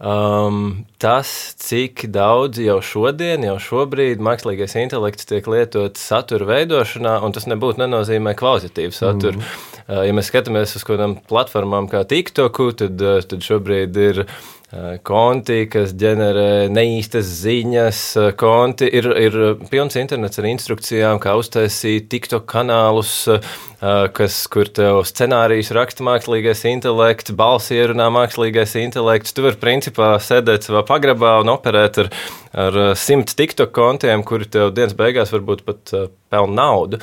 [0.00, 7.36] um, tas, cik daudz jau šodien, jau šobrīd mākslīgais intelekts tiek lietots satura veidošanā, un
[7.36, 9.44] tas nebūtu nenozīmē kvalitatīvu saturu.
[9.44, 9.68] Mm.
[9.90, 14.59] Ja mēs skatāmies uz kādām platformām kā TikTok, tad, uh, tad šobrīd ir Eh,
[15.02, 18.86] konti, kas ģenerē neīstas ziņas, eh, konti.
[18.86, 19.38] Ir, ir
[19.70, 26.62] pilns internets ar instrukcijām, kā uztaisīt TikTok kanālus, eh, kas, kur tev scenārijus raksta mākslīgais
[26.70, 29.34] intelekts, balsi ierunā mākslīgais intelekts.
[29.34, 32.10] Tu vari principā sēdēt savā pagrabā un operēt ar,
[32.54, 37.00] ar simt TikTok kontiem, kuri tev dienas beigās varbūt pat pelna naudu.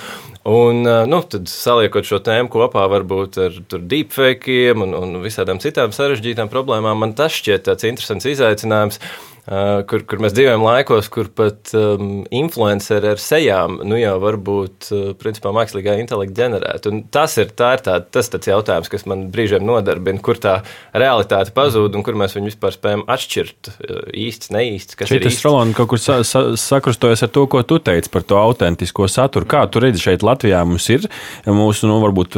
[0.48, 3.56] Un, nu, tad saliekot šo tēmu kopā varbūt ar
[3.92, 9.02] deepfakiem un, un visādām citām sarežģītām problēmām, man tas šķiet tāds interesants izaicinājums.
[9.48, 14.36] Uh, kur, kur mēs dzīvojam laikos, kur pat um, influenceri ar sejām nu jau var
[14.44, 16.92] būt uh, principā mākslīgā intelekta ģenerēti.
[16.92, 20.58] Un tas ir, tā ir tā, tas jautājums, kas man brīžiem nodarbina, kur tā
[20.92, 25.00] realitāte pazūd un kur mēs viņu vispār spējam atšķirt uh, īsts, neīsts.
[25.08, 28.36] Šeit tas Rolanda kaut kur sa sa sakrustojas ar to, ko tu teici par to
[28.42, 29.48] autentisko saturu.
[29.48, 31.08] Kā tu redzi šeit Latvijā mums ir
[31.48, 32.36] mūsu, nu, varbūt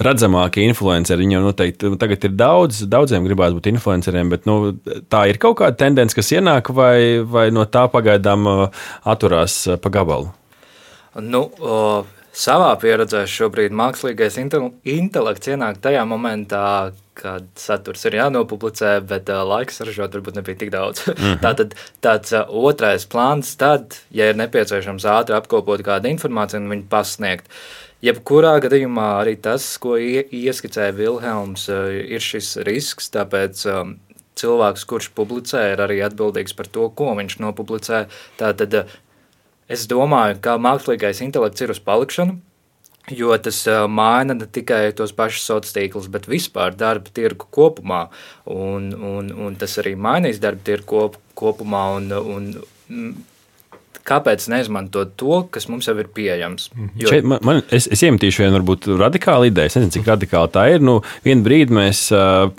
[0.00, 1.26] redzamākie influenceri.
[1.26, 4.58] Viņiem noteikti tagad ir daudz, daudziem gribētu būt influenceriem, bet nu,
[5.12, 9.76] tā ir kaut kāda tendence, kas ienāk, vai, vai no tā pagaidām uh, atturās uh,
[9.80, 10.32] pa gabalu?
[11.18, 12.04] Nu, o,
[12.38, 19.82] savā pieredzē šobrīd mākslīgais intelekts ienāk tajā momentā, kad saturs ir jānopublicē, bet uh, laiks
[19.82, 21.02] ražot varbūt nebija tik daudz.
[21.08, 21.40] Mm -hmm.
[21.42, 26.88] Tātad tāds uh, otrais plāns, tad, ja ir nepieciešams ātri apkopot kādu informāciju un viņu
[26.88, 27.46] pasniegt.
[28.02, 33.96] Jebkurā gadījumā arī tas, ko ieskicēja Vilhelms, uh, ir šis risks, tāpēc um,
[34.38, 38.06] cilvēks, kurš publicē, ir arī atbildīgs par to, ko viņš nopublicē.
[38.40, 38.82] Tātad
[39.68, 42.38] es domāju, ka mākslīgais intelekts ir uz palikšanu.
[43.08, 48.02] Jo tas uh, maina ne tikai tos pašus sociālos tīklus, bet vispār darba tirgu kopumā.
[48.52, 51.84] Un, un, un tas arī mainīs darba tirgu kop, kopumā.
[51.96, 52.50] Un, un,
[54.08, 56.70] kāpēc neizmantot to, kas mums jau ir pieejams?
[56.74, 56.90] Mhm.
[57.02, 57.12] Jo...
[57.12, 59.70] Šeit man, man, es, es iemetīšu vienu varbūt radikālu ideju.
[59.70, 60.84] Es nezinu, cik radikāli tā ir.
[60.84, 62.06] Nu, vienu brīdi mēs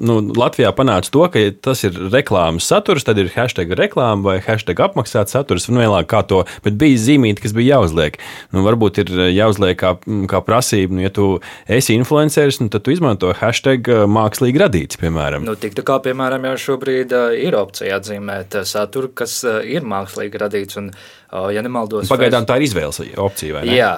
[0.03, 4.81] nu, Latvijā panācām to, ka tas ir reklāmas saturs, tad ir hashtag reklāma vai hashtag
[4.89, 5.69] apmaksāts saturs.
[5.71, 8.19] Nu, vienalga, kā to, bet bija zīmīti, kas bija jāuzliek.
[8.55, 9.95] Nu, varbūt ir jāuzliek kā,
[10.29, 11.29] kā prasība, nu, ja tu
[11.69, 15.47] esi influenceris, nu, tad tu izmanto hashtag mākslīgi radīts, piemēram.
[15.47, 20.79] Nu, tik tā kā, piemēram, jau šobrīd ir opcija atzīmēt saturu, kas ir mākslīgi radīts.
[20.81, 20.91] Un,
[21.29, 22.09] ja nemaldos.
[22.09, 23.61] Pagaidām tā ir izvēles opcija?
[23.67, 23.91] Jā,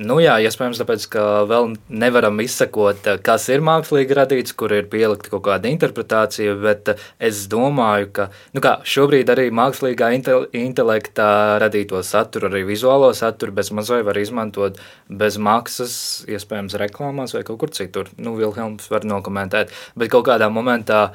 [0.00, 5.32] nu jā, iespējams, tāpēc, ka vēl nevaram izsakot, kas ir mākslīgi radīts, kur ir pielikta
[5.34, 11.28] kaut kāda interpretācija, bet es domāju, ka nu kā, šobrīd arī mākslīgā intelekta
[11.60, 15.94] radīto saturu, arī vizuālo saturu bez mazai var izmantot bez maksas,
[16.30, 18.08] iespējams, reklāmās vai kaut kur citur.
[18.16, 21.10] Nu, Vilhelms var nokomentēt, bet kaut kādā momentā,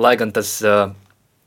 [0.00, 0.60] lai gan tas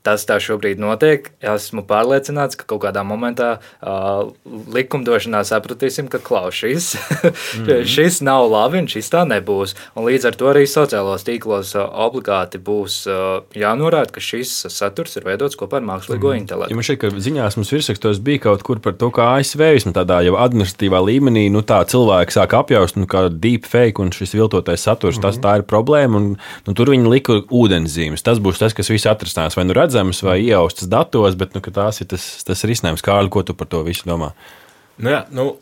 [0.06, 1.30] tas tā šobrīd notiek.
[1.42, 4.30] Esmu pārliecināts, ka kaut kādā momentā uh,
[4.74, 7.84] likumdošanā sapratīsim, ka klaušīs, mm -hmm.
[7.94, 9.74] šis nav labi un šis tā nebūs.
[9.94, 15.16] Un līdz ar to arī sociālos tīklos uh, obligāti būs uh, jānorāda, ka šis saturs
[15.16, 16.40] ir veidots kopā ar mākslīgo mm -hmm.
[16.40, 16.72] intelektu.
[16.72, 20.20] Ja man ka ziņās mums virsrakstos bija kaut kur par to, kā ASV vismaz tādā
[20.26, 25.16] jau administratīvā līmenī, nu tā cilvēki sāk apjaust, nu kā deepfake un šis viltotais saturs,
[25.16, 25.26] mm -hmm.
[25.26, 26.16] tas tā ir problēma.
[26.16, 28.22] Un, nu, tur viņi lika ūdenszīmes.
[28.22, 29.56] Tas būs tas, kas viss atrasinās.
[29.56, 33.04] Vai nu redz, redzamas vai ieaustas datos, bet nu, tās ir tas, tas risinājums.
[33.04, 34.34] Kārli, ko tu par to visu domā?
[35.00, 35.54] Nu, jā, nu,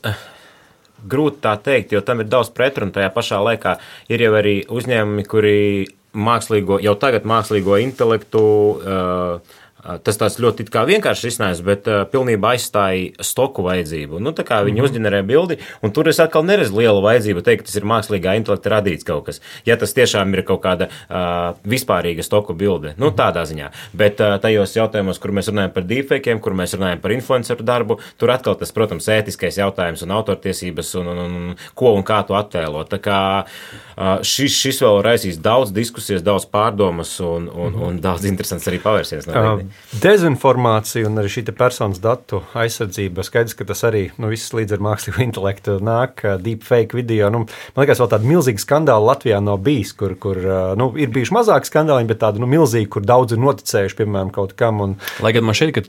[1.07, 2.93] grūti tā teikt, jo tam ir daudz pretrunu.
[2.95, 3.77] Tajā pašā laikā
[4.11, 5.59] ir jau arī uzņēmumi, kuri
[6.15, 13.25] mākslīgo, jau tagad mākslīgo intelektu uh, Tas tāds ļoti vienkāršs risinājums, bet uh, pilnībā aizstāja
[13.25, 14.17] stoku vajadzību.
[14.23, 14.89] Nu, tā kā viņi mm -hmm.
[14.89, 18.71] uzģenerē bildi, un tur es atkal neredzu lielu vajadzību teikt, ka tas ir mākslīgā intelekta
[18.71, 19.41] radīts kaut kas.
[19.67, 23.71] Ja tas tiešām ir kaut kāda uh, vispārīga stoku bilde, nu, tādā ziņā.
[23.93, 27.99] Bet uh, tajos jautājumos, kur mēs runājam par deepfakiem, kur mēs runājam par influenceru darbu,
[28.17, 32.35] tur atkal tas, protams, ētiskais jautājums un autortiesības un, un, un ko un kā to
[32.35, 32.89] attēlot.
[32.89, 37.87] Tā kā uh, šis, šis vēl raisīs daudz diskusijas, daudz pārdomas un, un, mm -hmm.
[37.87, 39.27] un daudz interesants arī pavērsiens.
[39.27, 43.23] No uh, Dezinformācija un arī šī personas datu aizsardzība.
[43.27, 47.29] Skaidrs, ka tas arī nu, viss līdz ar mākslīgo intelektu nāk, deepfake video.
[47.31, 50.41] Nu, man liekas, vēl tāda milzīga skandāla Latvijā nav bijis, kur, kur
[50.81, 54.57] nu, ir bijuši mazāki skandāli, bet tādi nu, milzīgi, kur daudz ir noticējuši, piemēram, kaut
[54.59, 54.83] kam.
[54.85, 54.97] Un...
[55.25, 55.85] Lai gan man šeit, ka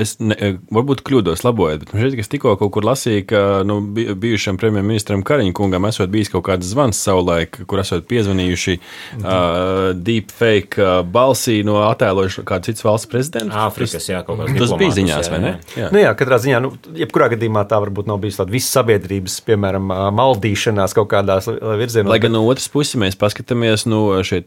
[0.00, 3.44] es ne, varbūt kļūdos, labojiet, bet man šeit, ka es tikko kaut kur lasīju, ka
[3.68, 9.26] nu, bijušam premjerministram Kariņa kungam esot bijis kaut kāds zvans savulaik, kur esot piezvanījuši mhm.
[9.26, 13.56] uh, deepfake balsī no attēlojuši kādu citu valsts prezidentu prezidents.
[13.56, 14.56] Āfrikas, jā, kaut kāds.
[14.58, 15.52] Tas bija ziņās, jā, vai ne?
[15.78, 15.88] Jā.
[15.94, 19.90] Nu, jā, katrā ziņā, nu, jebkurā gadījumā tā varbūt nav bijusi tāda visas sabiedrības, piemēram,
[20.16, 22.10] maldīšanās kaut kādās virzienos.
[22.10, 24.42] Lai gan no otras puses mēs paskatāmies, nu, šie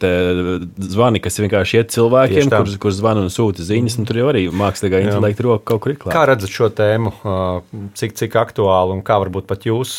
[0.93, 4.46] zvani, kas vienkārši iet cilvēkiem, kurus kur zvana un sūta ziņas, un tur jau arī
[4.54, 6.15] mākslīgā intelekta roka kaut kur ir klāta.
[6.17, 7.13] Kā redzat šo tēmu,
[8.00, 9.96] cik, cik aktuāli un kā varbūt pat jūs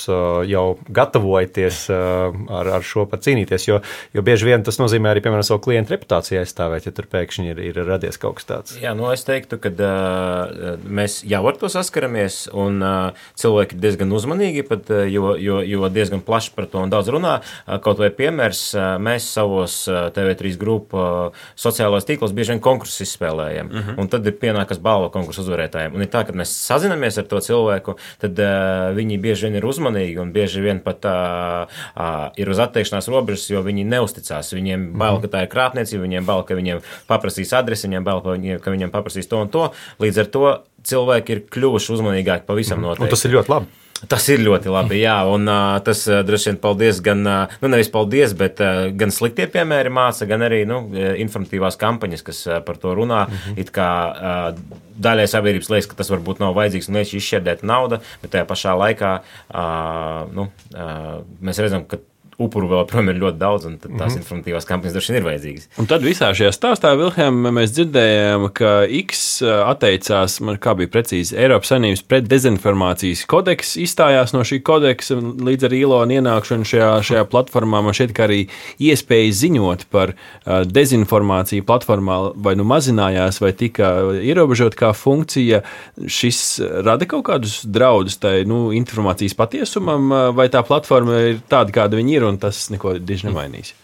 [0.51, 3.81] jau gatavojaties ar, ar šo pat cīnīties, jo,
[4.15, 7.63] jo bieži vien tas nozīmē arī, piemēram, savu klientu reputāciju aizstāvēt, ja tur pēkšņi ir,
[7.71, 8.74] ir radies kaut kas tāds.
[8.83, 13.83] Jā, nu es teiktu, ka uh, mēs jau ar to saskaramies, un uh, cilvēki ir
[13.83, 17.37] diezgan uzmanīgi, pat, uh, jo, jo, jo diezgan plaši par to un daudz runā.
[17.65, 22.63] Uh, kaut vai piemērs, uh, mēs savos uh, TV3 grupu uh, sociālajos tīklos bieži vien
[22.65, 23.91] konkursus izspēlējam, uh mhm.
[23.91, 24.01] -huh.
[24.03, 25.95] un tad ir pienākas balva konkursu uzvarētājiem.
[25.95, 29.69] Un ir tā, ka mēs sazinamies ar to cilvēku, tad uh, viņi bieži vien ir
[29.69, 34.53] uzmanīgi un bieži vien pat uh, uh, ir uz atteikšanās robežas, jo viņi neusticās.
[34.55, 38.35] Viņiem bail, ka tā ir krāpniecība, viņiem bail, ka viņiem paprasīs adresi, viņiem bail, ka
[38.37, 39.71] viņiem, ka viņam paprasīs to un to.
[40.03, 40.45] Līdz ar to
[40.89, 42.91] cilvēki ir kļuvuši uzmanīgāki pavisam mm.
[42.91, 43.09] noteikti.
[43.09, 43.81] Un tas ir ļoti labi.
[44.11, 47.71] Tas ir ļoti labi, jā, un uh, tas uh, droši vien paldies gan, uh, nu
[47.73, 50.83] nevis paldies, bet uh, gan sliktie piemēri māca, gan arī, nu,
[51.23, 53.23] informatīvās kampaņas, kas uh, par to runā.
[53.25, 53.61] Mm -hmm.
[53.65, 58.01] It kā uh, daļai sabiedrības liekas, ka tas varbūt nav vajadzīgs un liekas izšķērdēt naudu,
[58.23, 59.13] bet tajā pašā laikā,
[59.55, 61.99] uh, nu, uh, mēs redzam, ka
[62.39, 64.21] upuru vēl projām ir ļoti daudz, un tās mm -hmm.
[64.23, 65.69] informatīvās kampaņas droši vien ir vajadzīgas.
[65.79, 71.37] Un tad visā šajā stāstā, Vilhelm, mēs dzirdējām, ka X atteicās, man kā bija precīzi,
[71.37, 77.25] Eiropas Savienības pret dezinformācijas kodeks izstājās no šī kodeksa līdz ar īlonu ienākšanu šajā, šajā
[77.31, 77.83] platformā.
[77.85, 78.41] Man šķiet, ka arī
[78.79, 80.15] iespēja ziņot par
[80.47, 85.63] dezinformāciju platformā vai nu mazinājās, vai tika ierobežot kā funkcija.
[86.07, 91.99] Šis rada kaut kādus draudus tai nu, informācijas patiesumam, vai tā platforma ir tāda, kāda
[92.01, 93.75] viņa ir ir, un tas neko diži nemainīs.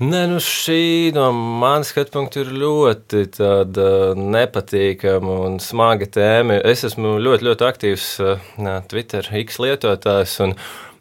[0.00, 6.56] Nē, nu šī no manas skatu punkta ir ļoti tāda nepatīkama un smaga tēma.
[6.64, 8.46] Es esmu ļoti, ļoti aktīvs uh,
[8.88, 10.38] Twitter X lietotājs.
[10.46, 10.56] Un,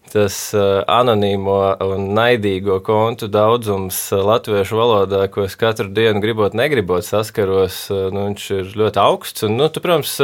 [0.09, 1.55] Tas uh, anonīmo
[1.85, 8.47] un naidīgo kontu daudzums latviešu valodā, ko es katru dienu gribot, negribot saskaros, nu, viņš
[8.55, 9.45] ir ļoti augsts.
[9.45, 10.15] Un, nu, tu, protams,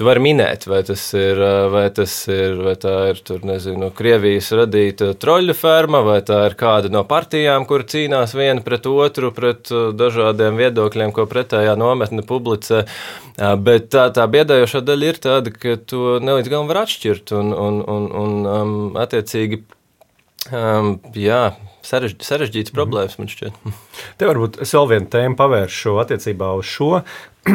[0.00, 1.36] Tu vari minēt, vai tas ir,
[1.68, 6.54] vai tas ir, vai tā ir, tur, nezinu, Krievijas radīta troļu ferma, vai tā ir
[6.56, 9.68] kāda no partijām, kur cīnās viena pret otru, pret
[10.00, 12.86] dažādiem viedokļiem, ko pretējā nometne publicē.
[13.60, 17.78] Bet tā, tā biedējošā daļa ir tāda, ka to nelīdz galam var atšķirt un, un,
[17.84, 19.60] un, un um, attiecīgi,
[20.48, 21.42] um, jā,
[21.86, 23.60] sarežģītas, sarežģītas problēmas, man šķiet.
[24.20, 26.90] Te varbūt es vēl vienu tēmu pavēršu attiecībā uz šo.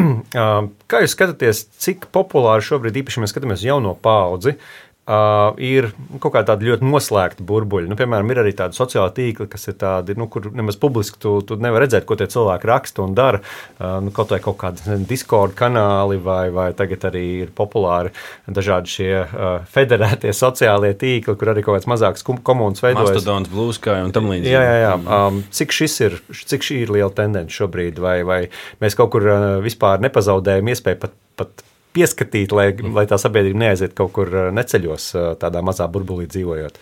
[0.90, 5.86] Kā jūs skatāties, cik populāri šobrīd, īpaši mēs skatāmies jauno paudzi, Uh, ir
[6.18, 7.86] kaut kāda ļoti noslēgta burbuļa.
[7.86, 11.36] Nu, piemēram, ir arī tādi sociāli tīkli, kas ir tādi, nu, kur nemaz publiski tu,
[11.46, 13.38] tu nevari redzēt, ko tie cilvēki raksta un dara.
[13.78, 18.10] Uh, nu, kaut vai kaut kādi Discord kanāli, vai, vai tagad arī ir populāri
[18.50, 23.14] dažādi šie uh, federētie sociālie tīkli, kur arī kaut kāds mazāks komunas veidojas.
[23.20, 24.56] Mastodons, Bluesky un tam līdzīgi.
[24.56, 24.98] Jā, jā, jā.
[25.06, 26.18] Um, cik šis ir,
[26.50, 28.42] cik šī ir liela tendence šobrīd, vai, vai
[28.82, 31.66] mēs kaut kur uh, vispār nepazaudējam iespēju pat, pat
[31.96, 36.78] pieskatīt, lai, lai tā sabiedrība neaiziet kaut kur uh, neceļos, uh, tādā mazā burbulī dzīvojot?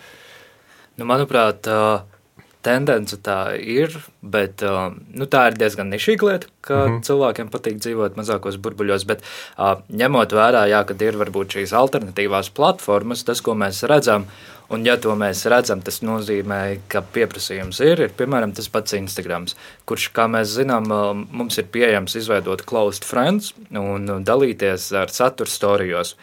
[1.01, 2.03] Nu, manuprāt, uh,
[2.65, 3.93] tendence tā ir,
[4.25, 7.03] bet nu, tā ir diezgan nišīga lieta, ka mm -hmm.
[7.05, 9.05] cilvēkiem patīk dzīvot mazākos burbuļos.
[9.05, 9.21] Bet
[9.93, 14.85] ņemot vērā, jā, ka ir varbūt šīs alternatīvās platformas, tas, ko mēs redzam, uh, Un,
[14.89, 19.45] ja to mēs redzam, tas nozīmē, ka pieprasījums ir, ir piemēram tas pats Instagram,
[19.89, 20.89] kurš, kā mēs zinām,
[21.29, 26.15] mums ir pieejams izveidot closed friends un dalīties ar saturu storijos.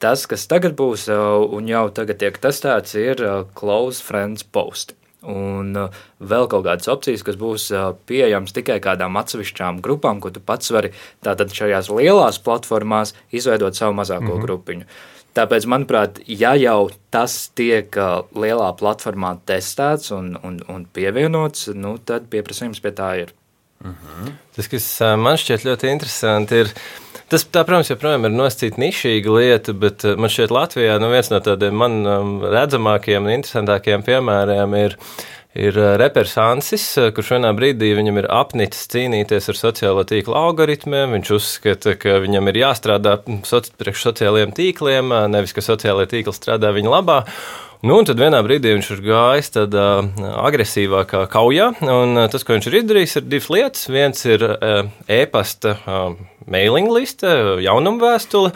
[0.00, 3.20] Tas, kas tagad būs un jau tagad tiek testēts, ir
[3.58, 4.96] closed friends post.
[5.20, 7.68] Un vēl kaut kādas opcijas, kas būs
[8.08, 13.98] pieejamas tikai kādām atsevišķām grupām, ko tu pats vari tātad šajās lielās platformās izveidot savu
[14.00, 14.46] mazāko mm -hmm.
[14.48, 14.88] grupiņu.
[15.36, 17.94] Tāpēc, manuprāt, ja jau tas tiek
[18.34, 23.36] lielā platformā testēts un, un, un pievienots, nu, tad pieprasījums pie tā ir.
[23.80, 23.96] Uh mhm.
[24.26, 24.32] -huh.
[24.56, 26.72] Tas, kas man šķiet ļoti interesanti, ir.
[27.30, 31.38] Tas, tā, protams, joprojām ir nosacīta nišīga lieta, bet man šķiet, Latvijā nu, viens no
[31.38, 31.92] tādiem man
[32.42, 34.96] redzamākajiem un interesantākajiem piemēriem ir
[35.54, 40.36] ir eh, reperis Ansis, eh, kurš vienā brīdī viņam ir apnicis cīnīties ar sociālo tīklu
[40.38, 41.16] algoritmiem.
[41.16, 43.16] Viņš uzskata, ka viņam ir jāstrādā
[43.48, 47.18] soci priekš sociālajiem tīkliem, eh, nevis ka sociālajie tīkli strādā viņa labā.
[47.80, 49.84] Nu, un tad vienā brīdī viņš ir gājis tādā
[50.42, 53.86] agresīvākā kaujā, un tas, ko viņš ir izdarījis, ir divas lietas.
[53.88, 54.44] Viens ir
[55.08, 55.78] e-pasta
[56.50, 57.30] mailing liste,
[57.64, 58.50] jaunumu vēstule,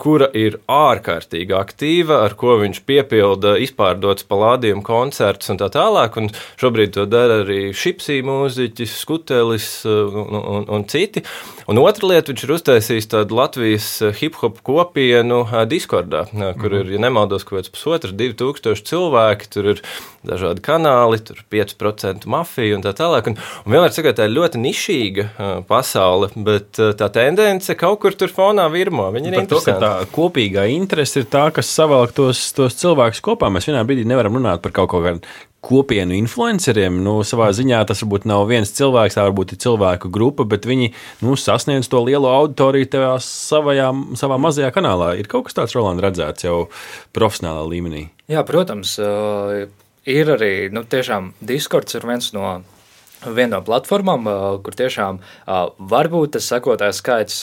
[0.00, 6.18] kura ir ārkārtīgi aktīva, ar ko viņš piepilda izpārdots palādījumu koncerts un tā tālāk.
[6.18, 11.22] Un šobrīd to dara arī šipsī mūziķis, skutelis un, un, un citi.
[11.70, 16.24] Un otra lieta, viņš ir uztaisījis tādu Latvijas hip-hop kopienu Discordā,
[16.58, 19.82] kur ir, ja nemaldos, kaut kāds pusotrs, divi tūkstoši cilvēki, tur ir
[20.26, 23.30] dažādi kanāli, tur 5% mafija un tā tālāk.
[23.30, 25.26] Un, un vienmēr sakot, tā ir ļoti nišīga
[25.68, 29.08] pasaule, bet tā tendence kaut kur tur fonā virmo.
[29.14, 33.52] Viņa ir to, tā kopīgā interese ir tā, kas savelk tos, tos cilvēkus kopā.
[33.52, 35.24] Mēs vienā brīdī nevaram runāt par kaut ko kādu
[35.60, 37.00] kopienu influenceriem.
[37.04, 40.92] Nu, savā ziņā tas varbūt nav viens cilvēks, tā varbūt ir cilvēku grupa, bet viņi
[41.24, 42.88] nu, sasniedz to lielo auditoriju
[43.24, 45.12] savajā, savā mazajā kanālā.
[45.20, 46.64] Ir kaut kas tāds, Roland, redzēts jau
[47.16, 48.08] profesionālā līmenī.
[48.30, 48.96] Jā, protams,
[50.08, 52.60] ir arī nu, tiešām Discords ir viens no
[53.20, 54.24] viena no platformām,
[54.64, 55.20] kur tiešām
[55.92, 57.42] varbūt tas sekotāju skaits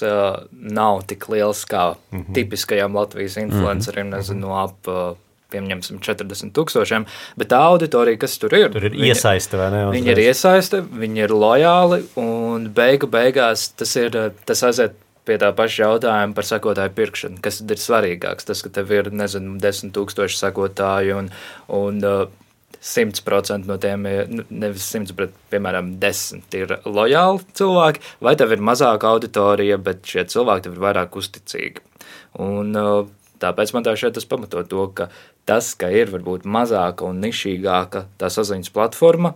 [0.58, 2.34] nav tik liels kā mm -hmm.
[2.34, 4.18] tipiskajām Latvijas influenceriem, mm -hmm.
[4.18, 5.18] nezinu, ap
[5.54, 7.08] pieņemsim 40 tūkstošiem,
[7.40, 9.84] bet tā auditorija, kas tur ir, tur ir viņa, iesaiste vai ne?
[9.88, 9.98] Uzreiz.
[9.98, 15.52] Viņi ir iesaiste, viņi ir lojāli un beigu beigās tas ir, tas aiziet pie tā
[15.56, 17.40] paša jautājuma par sekotāju pirkšanu.
[17.44, 18.48] Kas ir svarīgāks?
[18.48, 21.32] Tas, ka tev ir, nezinu, 10 tūkstoši sekotāju un,
[21.76, 22.00] un
[22.78, 28.56] 100% no tiem ir nu, nevis 100, bet piemēram 10 ir lojāli cilvēki, vai tev
[28.56, 31.84] ir mazāka auditorija, bet šie cilvēki tev ir vairāk uzticīgi.
[32.44, 32.76] Un,
[33.42, 35.10] tāpēc man tā šeit tas pamato to, ka
[35.50, 39.36] tas, ka ir varbūt mazāka un nišīgāka tā saziņas platforma,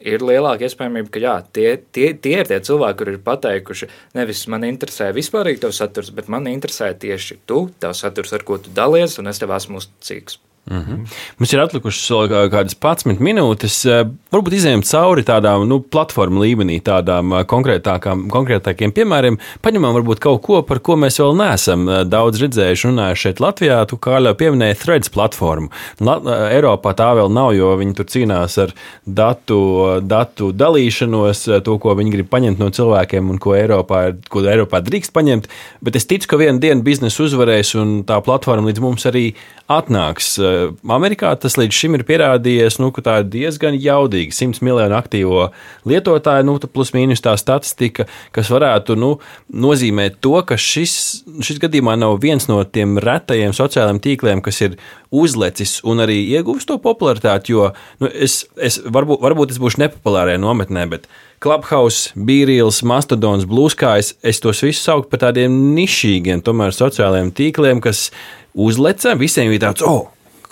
[0.00, 4.44] ir lielāka iespējamība, ka jā, tie, tie, tie ir tie cilvēki, kuriem ir pateikuši, nevis
[4.52, 8.74] man interesē vispārīgi tavs saturs, bet man interesē tieši tu, tavs saturs, ar ko tu
[8.76, 10.40] dalies, un es tev esmu uzticīgs.
[10.70, 11.06] Mm -hmm.
[11.38, 13.86] Mums ir atlikušas vēl kā- kādas 11 minūtes.
[13.86, 19.38] eh, Varbūt izējām cauri tādām nu, platformu līmenī, tādām eh, konkrētākiem piemēriem.
[19.62, 23.86] Paņemam varbūt kaut ko, par ko mēs vēl neesam eh, daudz redzējuši, runājuši šeit Latvijā.
[23.86, 25.68] Tu kā jau pieminēji Threads platformu.
[26.00, 26.18] La
[26.50, 28.72] Eiropā tā vēl nav, jo viņi tur cīnās ar
[29.06, 34.40] datu, datu dalīšanos, to, ko viņi grib paņemt no cilvēkiem un ko Eiropā, ir- ko
[34.40, 35.46] Eiropā drīkst paņemt.
[35.82, 39.34] Bet es ticu, ka vienā dienā biznesa uzvarēs un tā platforma līdz mums arī
[39.68, 40.36] atnāks.
[40.56, 44.34] Eh, Amerikā tas līdz šim ir pierādījies, nu, ka tā ir diezgan jaudīga.
[44.34, 45.48] 100 miljonu aktīvo
[45.88, 49.16] lietotāju, nu, plus mīnus tā statistika, kas varētu nu,
[49.52, 50.96] nozīmēt to, ka šis,
[51.44, 54.78] šis gadījumā nav viens no tiem retajiem sociālajiem tīkliem, kas ir
[55.14, 57.54] uzlecis un arī ieguvis to popularitāti.
[57.54, 57.70] Jo
[58.02, 61.08] nu, es, es, varbūt, varbūt es būšu nepopulārajā nometnē, bet
[61.42, 68.08] Clubhouse, Bīrīls, Mastodons, Blueskais, es tos visus sauktu par tādiem nišīgiem, tomēr sociālajiem tīkliem, kas
[68.56, 70.06] uzleca visiem ir tāds, oh,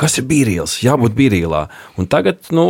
[0.05, 1.64] kas ir bīrīls, jābūt bīrīlā.
[2.01, 2.67] Un tagad, nu,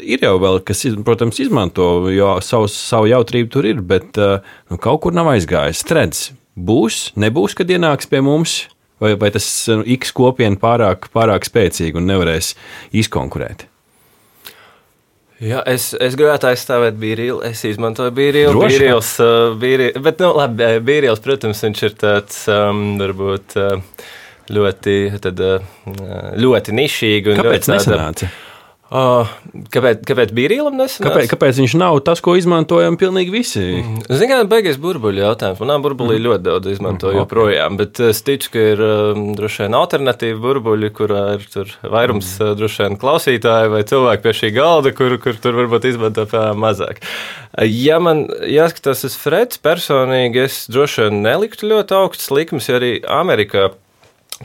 [0.00, 4.40] ir jau vēl, kas, protams, izmanto, jo savu, savu jautrību tur ir, bet uh,
[4.72, 5.84] nu, kaut kur nav aizgājis.
[5.84, 8.62] Streds būs, nebūs, kad ienāks pie mums,
[9.02, 12.54] vai, vai tas nu, X kopiena pārāk, pārāk spēcīga un nevarēs
[12.96, 13.68] izkonkurēt.
[15.38, 17.42] Jā, es, es gribētu aizstāvēt bīrīlu.
[17.46, 18.56] Es izmantoju bīrīlu.
[18.56, 18.80] Droši.
[18.80, 24.08] Bīrīls, uh, bīrī, bet, nu, labi, eh, bīrīls, protams, viņš ir tāds, um, varbūt, uh,
[24.54, 27.34] ļoti, tad, uh, ļoti nišīgi.
[27.34, 28.30] un Kāpēc nesanāca?
[28.88, 29.28] Uh,
[29.68, 31.10] kāpēc, kāpēc bīrīlam nesanāca?
[31.10, 33.64] Kāpēc, kāpēc viņš nav tas, ko izmantojam pilnīgi visi?
[34.08, 35.58] Ziniet, kā beigas burbuļu jautājums.
[35.60, 36.22] Manā burbulī mm.
[36.24, 40.90] ļoti daudz izmanto Mhm, joprojām, bet es ticu, ka ir um, droši vien alternatīva burbuļi,
[40.96, 42.54] kurā ir tur vairums mm.
[42.56, 46.24] droši vien klausītāji vai cilvēki pie šī galda, kur, kur tur varbūt izmanto
[46.56, 47.02] mazāk.
[47.68, 52.94] Ja man jāskatās uz Freds personīgi, es droši vien neliktu ļoti augstas likmes, jo arī
[53.04, 53.68] Amerikā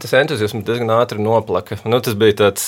[0.01, 1.77] Tas entuziasms diezgan ātri noplaka.
[1.85, 2.65] Nu, tas bija tāds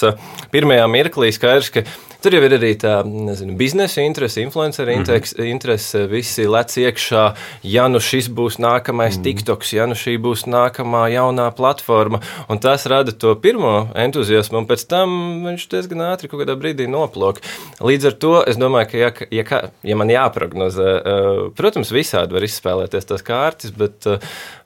[0.53, 1.85] pirmajā mirklī skaidrs, ka
[2.25, 4.99] tur jau ir arī tā nezinu, biznesa interese, influencer Mhm.
[4.99, 6.01] interese, interese.
[6.09, 7.23] Visi lec iekšā,
[7.63, 12.21] ja nu šis būs nākamais TikToks, ja nu šī būs nākamā jaunā platforma.
[12.49, 15.09] Un tas rada to pirmo entuziasmu, un pēc tam
[15.45, 17.39] viņš diezgan ātri kaut kādā brīdī noplok.
[17.79, 22.31] Līdz ar to es domāju, ka, ja, ja, kā- ja man jāprognozē, uh, protams, visādi
[22.33, 24.17] var izspēlēties tās kārtas, bet uh,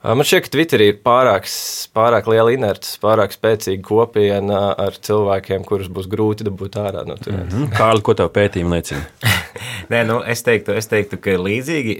[0.04, 1.44] man šķiet, ka Twitterī ir pārāk,
[1.94, 7.49] pārāk liela inerces, pārāk spēcīga kopiena ar cilvēkiem, kurus būs grūti dabūt ārā no turienes.
[7.49, 9.02] Mm, Kārli, ko tev pētījumi liecina?
[9.92, 11.96] Nē, nu, es, teiktu, es teiktu, ka līdzīgi.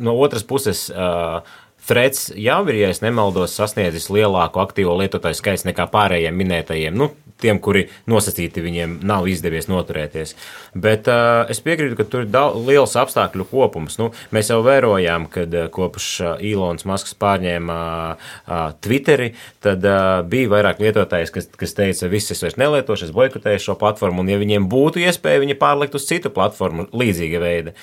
[0.00, 1.40] No otras puses, uh,
[1.86, 6.96] Freds jau ir, ja nemaldos, sasniedzis lielāku aktīvo lietotāju skaitu nekā pārējiem minētajiem.
[6.98, 10.32] Nu, Tiem, kuri nosacīti, viņiem nav izdevies noturēties.
[10.72, 13.98] Bet uh, es piekrītu, ka tur ir daudz, liels apstākļu kopums.
[14.00, 16.08] Nu, mēs jau vērojām, kad kopš
[16.46, 17.76] Ilons Masks pārņēma
[18.16, 19.32] uh, Twitteri,
[19.64, 23.76] tad uh, bija vairāk lietotājs, kas, kas teica, viss es vairs nelietošu, es boikotēju šo
[23.80, 27.74] platformu, un ja viņiem būtu iespēja, viņi pārlikt uz citu platformu līdzīga veida.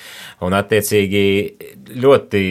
[0.44, 1.24] Un, attiecīgi,
[2.02, 2.42] ļoti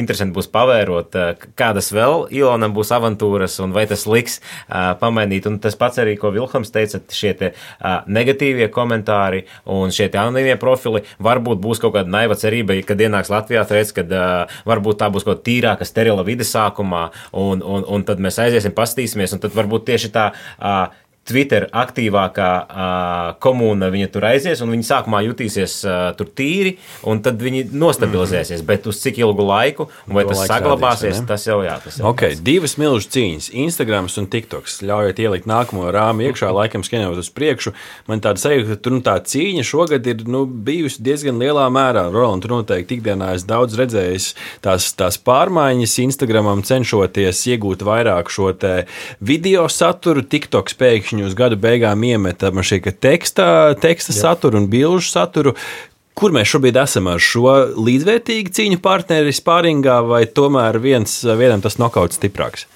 [0.00, 1.16] interesanti būs pavērot,
[1.58, 5.48] kādas vēl Ilonam būs avantūras, un vai tas liks uh, pamainīt.
[5.50, 10.56] Un tas pats arī, ko Vilhams teica, šie te, uh, negatīvie komentāri un šie anonīmie
[10.60, 15.10] profili varbūt būs kaut kāda naiva cerība, kad ienāks Latvijā threads, kad uh, varbūt tā
[15.12, 19.44] būs kaut kāda tīrāka, sterila vide sākumā, un, un, un tad mēs aiziesim, pastīsimies, un
[19.44, 20.30] tad varbūt tieši tā.
[20.58, 20.88] Uh,
[21.28, 26.74] Twitter aktīvākā uh, komūna, viņa tur aizies, un viņi sākumā jutīsies uh, tur tīri,
[27.06, 28.62] un tad viņi nostabilizēsies.
[28.62, 28.66] Mm.
[28.66, 31.76] Bet uz cik ilgu laiku, un vai tas laiks saglabāsies, rādīs, tas jau jā.
[31.84, 34.80] Tas jau Okay, divas milzu cīņas, Instagram un TikToks.
[34.88, 37.74] Ļaujiet ielikt nākamo rāmu iekšā, laikam skanējot uz priekšu.
[38.10, 42.08] Man tāda sajūta, ka tur nu, tā cīņa šogad ir nu, bijusi diezgan lielā mērā.
[42.10, 44.32] Roland, tu noteikti ikdienā esi daudz redzējis
[44.64, 48.50] tās, tās pārmaiņas Instagramam, cenšoties iegūt vairāk šo
[49.22, 50.24] video saturu.
[50.30, 55.54] TikToks pēkšņi uz gada beigām iemeta šī teksta, teksta saturu un bilžu saturu.
[56.14, 61.78] Kur mēs šobrīd esam ar šo līdzvērtīgu cīņu partneri spāringā, vai tomēr viens, vienam tas
[61.80, 62.66] nokauts stiprāks?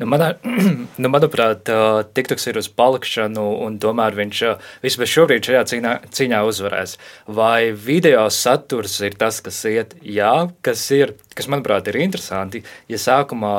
[0.00, 0.30] Nu, manā,
[1.02, 1.68] nu, manuprāt,
[2.16, 4.40] TikToks ir uz palikšanu, un tomēr viņš
[4.80, 6.96] vismaz šobrīd šajā cīņā, cīņā uzvarēs.
[7.36, 9.92] Vai video saturs ir tas, kas iet?
[10.00, 10.32] Jā,
[10.64, 12.64] kas ir, kas manuprāt ir interesanti.
[12.88, 13.54] Ja sākumā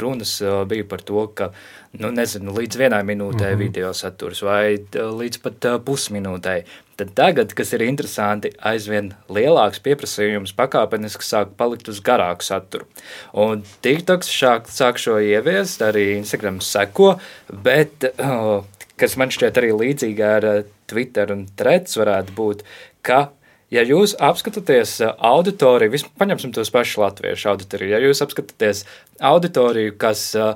[0.00, 0.38] runas
[0.70, 1.52] bija par to, ka
[2.00, 3.62] nu, nezinu, līdz vienai minūtei mm -hmm.
[3.62, 6.64] video saturs vai līdz pat ā, pusminūtei.
[6.96, 12.86] Tad tagad, kas ir interesanti, aizvien lielāks pieprasījums pakāpeniski sāk palikt uz garāku saturu.
[13.32, 17.18] Un TikToks sāk, sāk šo ieviest, arī Instagram seko,
[17.50, 18.64] bet oh,
[18.96, 22.62] kas man šķiet arī līdzīgi ar eh, Twitter un Threads varētu būt,
[23.02, 23.30] ka
[23.72, 28.84] Ja jūs apskatāties eh, auditoriju, vispār paņemsim tos pašus latviešu auditoriju, ja jūs apskatāties
[29.18, 30.52] auditoriju, kas uh,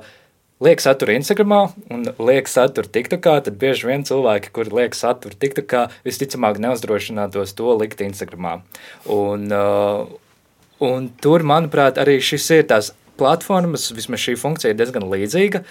[0.63, 1.59] liek saturu Instagramā
[1.93, 7.75] un liek saturu TikTokā, tad bieži vien cilvēki, kuri liek saturu TikTokā, visticamāk neuzdrošinātos to
[7.79, 8.59] likt Instagramā.
[9.15, 10.09] Un, uh,
[10.83, 15.63] un tur, manuprāt, arī šis ir tās platformas, vismaz šī funkcija ir diezgan līdzīga,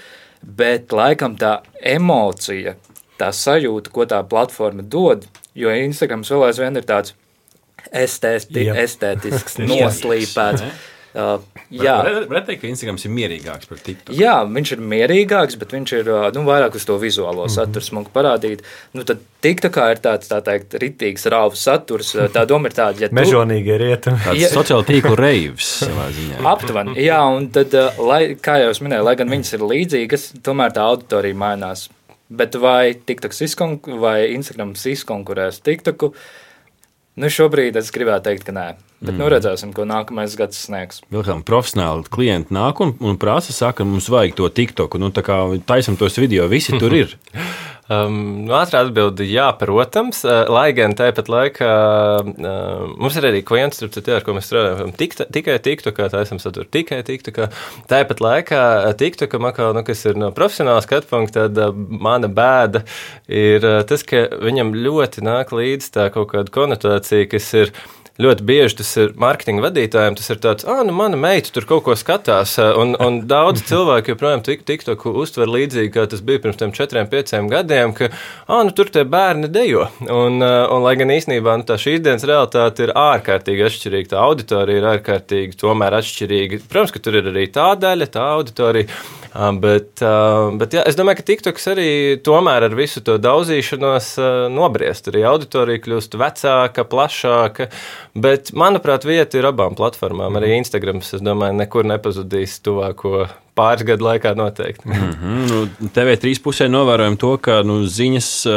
[0.58, 2.76] bet laikam tā emocija,
[3.20, 5.26] tā sajūta, ko tā platforma dod,
[5.58, 7.16] jo Instagrams vēl aizvien ir tāds
[7.92, 10.64] estēti, estētisks, noslīpēts.
[11.16, 11.40] Uh,
[11.72, 11.94] jā,
[12.28, 14.12] varētu teikt, ka Instagrams ir mierīgāks par TikTok.
[14.16, 17.54] Jā, viņš ir mierīgāks, bet viņš ir nu, vairāk uz to vizuālo mm -hmm.
[17.54, 18.60] saturu smuku parādīt.
[18.92, 22.12] Nu, tad TikTokā ir tāds, tā teikt, ritīgs rāvs saturs.
[22.34, 23.14] Tā doma ir tāda, ja tu...
[23.14, 24.20] Mežonīgi rietumi.
[24.24, 24.48] Tāds ja...
[24.52, 26.42] sociāla tīkla reivs savā ziņā.
[26.52, 30.76] Aptuveni, jā, un tad, lai, kā jau es minēju, lai gan viņas ir līdzīgas, tomēr
[30.76, 31.88] tā auditorija mainās.
[32.28, 36.12] Bet vai TikToks izkonkurēs, vai Instagrams izkonkurēs TikToku?
[37.18, 38.66] Nu, šobrīd es gribētu teikt, ka nē.
[38.98, 39.18] Bet mm.
[39.18, 41.00] nu redzēsim, ko nākamais gads sniegs.
[41.14, 45.00] Vilkām profesionāli klienti nāk un, un prasa, saka, mums vajag to TikToku.
[45.02, 47.18] Nu, tā kā taisam tos video, visi tur ir.
[47.88, 51.68] Um, nu, Ātrā atbilde- jā, protams, uh, lai gan tāpat laikā
[52.20, 56.20] uh, mums ir arī klients, tie, ar ko mēs strādājam, tik, tikai tiktu, kā tā
[56.20, 57.32] esam satur, tikai tiktu,
[57.88, 58.60] tāpat laikā
[59.00, 62.84] tiktu, ka, makā, nu, kas ir no profesionāla skatu punkta, tad uh, mana bēda
[63.24, 67.72] ir uh, tas, ka viņam ļoti nāk līdz tā kaut kāda konotācija, kas ir
[68.18, 70.16] ļoti bieži tas ir mārketinga vadītājiem.
[70.18, 72.56] Tas ir tāds, ah, nu, mana meita tur kaut ko skatās.
[72.58, 77.50] Un, un daudz cilvēku joprojām TikToku uztver līdzīgi, kā tas bija pirms tam četriem, pieciem
[77.52, 78.10] gadiem, ka,
[78.46, 79.86] ah, nu, tur tie bērni dejo.
[80.02, 84.82] Un, un lai gan īsnībā nu, tā šīs dienas realitāte ir ārkārtīgi atšķirīga, tā auditorija
[84.82, 86.64] ir ārkārtīgi tomēr atšķirīga.
[86.66, 88.90] Protams, ka tur ir arī tā daļa, tā auditorija.
[89.62, 90.00] Bet,
[90.58, 91.90] bet jā, es domāju, ka TikToks arī
[92.24, 94.08] tomēr ar visu to daudzīšanos
[94.50, 95.10] nobriest.
[95.12, 97.68] Arī auditorija kļūst vecāka, plašāka.
[98.14, 100.38] Bet, manuprāt, vieta ir abām platformām.
[100.40, 103.26] Arī Instagrams, es domāju, nekur nepazudīs tuvāko
[103.58, 104.88] pāris gadu laikā noteikti.
[104.88, 105.50] mm -hmm.
[105.50, 108.54] nu, TV3 pusē novērojam to, ka nu, ziņas uh,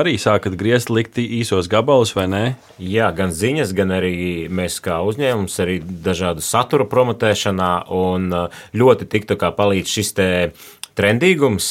[0.00, 2.44] arī sākat griezt likt īsos gabalus, vai ne?
[2.78, 9.08] Jā, gan ziņas, gan arī mēs kā uzņēmums, arī dažādu satura promotēšanā un uh, ļoti
[9.08, 10.28] tiktu kā palīdz šis te
[10.98, 11.68] trendīgums,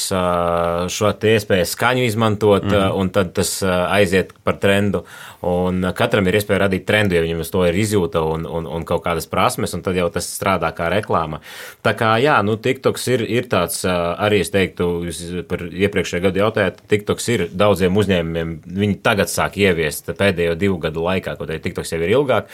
[0.92, 2.96] šo iespēju skaņu izmantot, mm.
[2.98, 5.04] un tad tas aiziet par trendu.
[5.46, 8.86] Un katram ir iespēja radīt trendu, ja viņam uz to ir izjūta un, un, un
[8.88, 11.42] kaut kādas prasmes, un tad jau tas strādā kā reklāma.
[11.86, 16.44] Tā kā, jā, nu, TikToks ir, ir tāds, arī es teiktu, jūs par iepriekšējo gadu
[16.44, 21.62] jautājāt, TikToks ir daudziem uzņēmumiem, viņi tagad sāk ieviest pēdējo divu gadu laikā, kaut arī
[21.66, 22.50] TikToks jau ir ilgāk.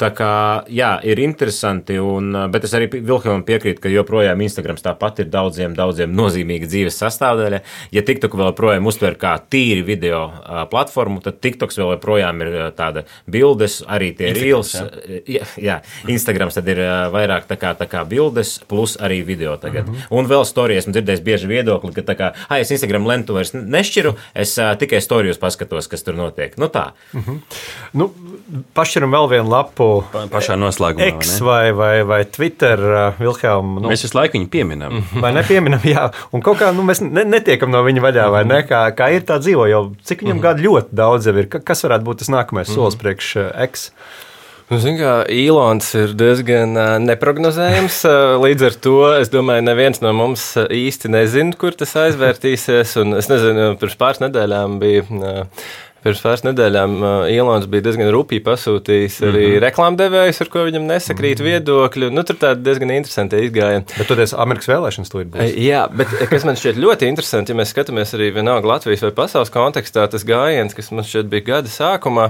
[0.00, 0.28] Tā kā,
[0.74, 5.76] jā, ir interesanti, un, bet es arī Vilhelmam piekrītu, ka joprojām Instagrams tāpat ir daudziem,
[5.78, 7.60] daudziem nozīmīga dzīves sastāvdaļa.
[7.94, 10.24] Ja TikTok vēl joprojām uztver kā tīri video
[10.72, 14.74] platformu, tad TikToks vēl joprojām ir tāda bildes, arī tie reels.
[15.30, 15.46] Jā.
[15.62, 15.78] jā,
[16.10, 16.82] Instagrams tad ir
[17.14, 19.86] vairāk tā kā, tā kā bildes, plus arī video tagad.
[19.86, 20.10] Mm -hmm.
[20.10, 23.54] Un vēl storijas, esmu dzirdējis bieži viedokli, ka tā kā, ah, es Instagram lentu vairs
[23.54, 26.58] nešķiru, es uh, tikai storijos paskatos, kas tur notiek.
[26.58, 26.90] Nu tā.
[27.12, 27.38] Mm -hmm.
[27.92, 28.12] nu,
[28.74, 31.08] pašķiram vēl vienu lapu pa, pašā noslēgumā.
[31.18, 33.78] X vai, vai, vai Twitter, uh, Vilhelm.
[33.80, 35.00] Nu, mēs visu laiku viņu pieminam.
[35.22, 36.08] Vai nepieminam, jā.
[36.34, 38.60] Un kaut kā nu, mēs ne, netiekam no viņa vaļā, vai ne?
[38.68, 40.44] Kā, kā ir tā dzīvo, jau cik viņam mm.
[40.44, 41.50] gadu ļoti daudz jau ir.
[41.54, 42.76] Kas varētu būt tas nākamais mm.
[42.76, 43.90] solis priekš uh, X?
[44.72, 47.98] Nu, Ziniet, kā Ilons ir diezgan uh, neparedzējams.
[48.08, 52.96] Uh, līdz ar to es domāju, neviens no mums īsti nezina, kur tas aizvērtīsies.
[53.02, 55.04] Un es nezinu, pirms pāris nedēļām bija.
[56.04, 59.62] Pirms pāris nedēļām uh, Ilons bija diezgan rupji pasūtījis arī mm -hmm.
[59.64, 61.54] reklāmdevējus, ar ko viņam nesakrīt mm -hmm.
[61.54, 62.10] viedokļi.
[62.12, 63.86] Nu, tur tādi diezgan interesanti izgājieni.
[63.96, 65.54] Bet tur ir Amerikas vēlēšanas tūlīt būs.
[65.64, 69.52] Jā, bet kas man šķiet ļoti interesanti, ja mēs skatāmies arī vienalga Latvijas vai pasaules
[69.54, 72.28] kontekstā, tas gājiens, kas man šķiet bija gada sākumā,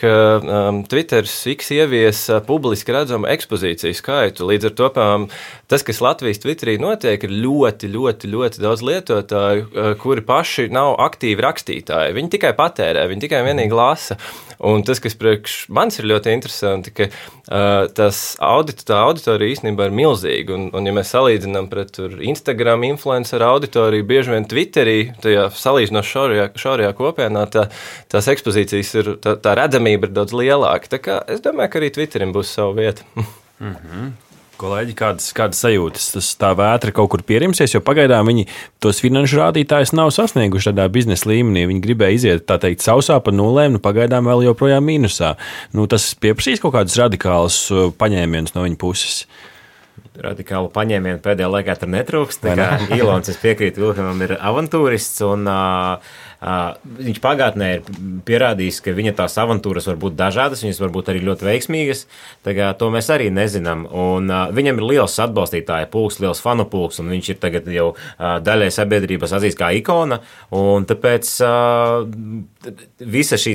[0.00, 4.48] ka um, Twitteris X ievies uh, publiski redzamu ekspozīciju skaitu.
[4.48, 5.28] Līdz ar to um,
[5.68, 10.96] tas, kas Latvijas Twitterī notiek, ir ļoti, ļoti, ļoti daudz lietotāju, uh, kuri paši nav
[11.04, 12.16] aktīvi rakstītāji.
[12.16, 14.16] Viņi tikai patērē viņi tikai un vienīgi lasa.
[14.60, 19.94] Un tas, kas priekš manis ir ļoti interesanti, ka uh, tas audit, auditorija īstenībā ir
[19.96, 20.56] milzīga.
[20.56, 26.48] Un, un ja mēs salīdzinām pret Instagram influenceru auditoriju, bieži vien Twitterī, tajā salīdzinoši šaurajā,
[26.60, 27.68] šaurajā kopienā, tā,
[28.12, 30.92] tās ekspozīcijas ir, tā, tā redzamība ir daudz lielāka.
[30.96, 33.08] Tā kā es domāju, ka arī Twitterim būs sava vieta.
[33.16, 34.29] mm -hmm.
[34.60, 38.44] Kolēģi, kādas, kādas sajūtas tas tā vētra kaut kur pierimsies, jo pagaidām viņi
[38.82, 41.62] tos finanšu rādītājus nav sasnieguši tādā biznesa līmenī.
[41.70, 45.32] Viņi gribēja iziet tā teikt sausā pa nulēm, nu pagaidām vēl joprojām mīnusā.
[45.72, 49.22] Nu, tas pieprasīs kaut kādus radikālus uh, paņēmienus no viņa puses.
[50.20, 52.44] Radikālu paņēmienu pēdējā laikā tur netrūkst.
[52.98, 55.24] Ilons, es piekrītu, Vilkam ir avantūrists.
[55.24, 57.82] Un, uh, uh, viņš pagātnē ir
[58.24, 62.06] pierādījis, ka viņa tās avantūras var būt dažādas, viņas var būt arī ļoti veiksmīgas.
[62.46, 63.84] Kā, to mēs arī nezinām.
[63.86, 68.70] Un, viņam ir liels atbalstītāju pulks, liels fanu pulks, un viņš ir tagad jau daļai
[68.72, 70.22] sabiedrības atzīst kā ikona.
[70.50, 71.34] Tāpēc
[73.00, 73.54] visa šī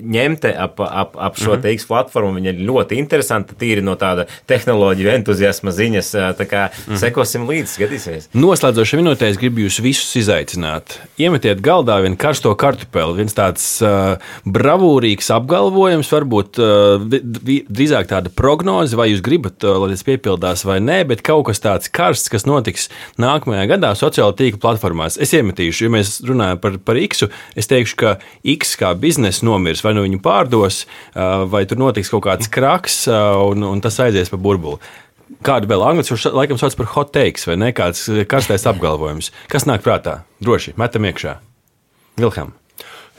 [0.00, 1.74] ņemte ap, ap, ap šo mm -hmm.
[1.74, 6.14] X platformu ir ļoti interesanta, tīri no tāda tehnoloģiju entuziasma ziņas.
[6.38, 6.96] Tā kā mm -hmm.
[6.96, 8.28] sekosim līdzi, skatīsimies.
[8.34, 10.98] Noslēdzošajā minūtē es gribu jūs visus izaicināt.
[11.18, 18.94] Iemetiet galdā vienu karsto kartupeli, viens tāds uh, bravūrīgs apgalvojums, varbūt uh, drīzāk tāda prognoze,
[18.98, 22.46] vai jūs gribat, uh, lai tas piepildās vai nē, bet kaut kas tāds karsts, kas
[22.46, 22.86] notiks
[23.20, 25.18] nākamajā gadā sociālo tīklu platformās.
[25.18, 27.26] Es iemetīšu, ja mēs runājam par, par X,
[27.58, 28.16] es teikšu, ka
[28.56, 30.84] X kā biznesa nomirs, vai nu viņu pārdos,
[31.50, 34.78] vai tur notiks kaut kāds kraks, un, un tas aizies pa burbuli.
[35.46, 37.70] Kādu vēl angļu laikam sauc par hot takes, vai ne?
[37.76, 39.30] Kāds karstais apgalvojums.
[39.52, 40.24] Kas nāk prātā?
[40.42, 41.38] Droši, metam iekšā.
[42.18, 42.56] Vilhelm.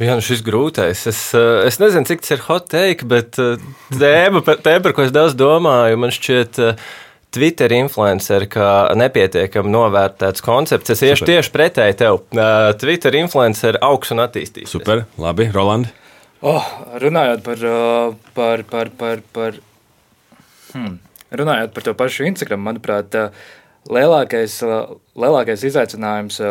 [0.01, 1.03] Jā, nu šis grūtais.
[1.11, 5.35] Es, es nezinu, cik tas ir hot take, bet tēma, tēma par ko es daudz
[5.37, 6.57] domāju, man šķiet,
[7.31, 10.95] Twitter influenceri kā nepietiekami novērtēts koncepts.
[10.95, 12.19] Es iešu tieši pretēji tev.
[12.81, 14.73] Twitter influenceri augs un attīstīs.
[14.73, 15.91] Super, labi, Roland.
[16.41, 16.65] Oh,
[16.99, 17.63] runājot par,
[18.33, 19.61] par, par, par, par,
[20.73, 20.97] hmm,
[21.37, 23.15] runājot par to pašu Instagram, manuprāt,
[23.85, 24.57] lielākais,
[25.13, 26.41] lielākais izaicinājums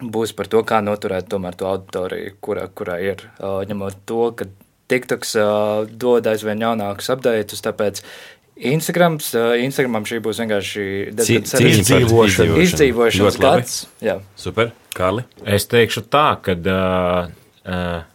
[0.00, 3.24] būs par to, kā noturēt tomēr to auditoriju, kurā, kurā ir.
[3.40, 4.48] Ņemot to, ka
[4.90, 5.36] TikToks
[6.00, 8.02] dod aizvien jaunākus updates, tāpēc
[8.70, 9.30] Instagrams,
[9.62, 10.86] Instagramam šī būs vienkārši
[11.16, 12.58] izdzīvošana.
[12.66, 13.76] Izdzīvošanas gads.
[14.04, 14.18] Jā.
[14.36, 15.24] Super, Kārli.
[15.48, 17.30] Es teikšu tā, ka uh,
[17.64, 18.09] uh,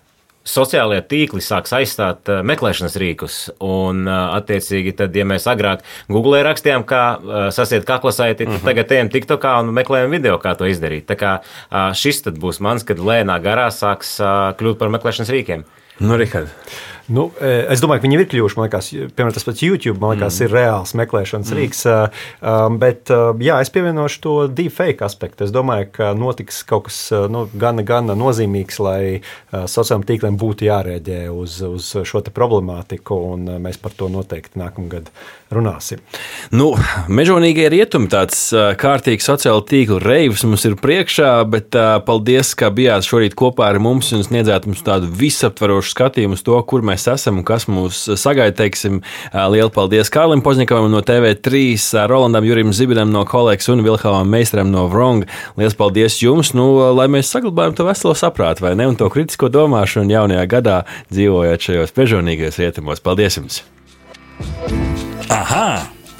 [0.45, 3.37] sociālajie tīkli sāks aizstāt uh, meklēšanas rīkus.
[3.65, 8.65] Un, uh, attiecīgi, tad, ja mēs agrāk Google rakstījām, kā uh, sasiet kaklasaiti, uh -huh.
[8.65, 11.05] tagad ejam TikTokā un meklējam video, kā to izdarīt.
[11.05, 11.31] Tā kā
[11.93, 14.17] šis tad būs mans, kad lēnā garā sāks
[14.57, 15.65] kļūt par meklēšanas rīkiem.
[15.99, 16.49] Nu, Rihard.
[17.05, 20.39] Nu, e, es domāju, ka viņi ir kļuvuši, man liekas, piemēram, tas pats YouTube, liekas,
[20.39, 20.47] mm.
[20.47, 21.59] ir reāls meklēšanas mm.
[21.59, 21.83] rīks.
[21.85, 23.13] Um, bet,
[23.45, 25.45] jā, es pievienošu to deepfake aspektu.
[25.45, 26.97] Es domāju, ka notiks kaut kas
[27.29, 28.99] nu, gan, gan nozīmīgs, lai
[29.53, 35.11] sociālajiem tīkliem būtu jārēģē uz, uz šo problemātiku, un mēs par to noteikti nākamgad
[35.53, 36.01] runāsim.
[36.55, 36.71] Nu,
[37.05, 38.47] mežonīgie rietumi, tāds
[38.81, 41.77] kārtīgs sociālo tīklu reivs mums ir priekšā, bet
[42.07, 46.55] paldies, ka bijāt šorīt kopā ar mums un sniedzāt mums tādu visaptvarošu skatījumu uz to,
[46.67, 48.55] kur mēs esam un kas mūs sagaida.
[48.55, 49.01] Teiksim,
[49.33, 51.75] lielu paldies Kārlim Pozņikavam no TV3,
[52.09, 55.27] Rolandam Jurim Zibidam no kolēģis un Vilhelmam Meistaram no Vrong.
[55.59, 59.51] Lielas paldies jums, nu, lai mēs saglabājam to veselo saprātu, vai ne, un to kritisko
[59.53, 60.79] domāšanu jaunajā gadā
[61.11, 63.03] dzīvojot šajos pežonīgajos rietumos.
[63.03, 63.61] Paldies jums!
[65.29, 65.67] Aha!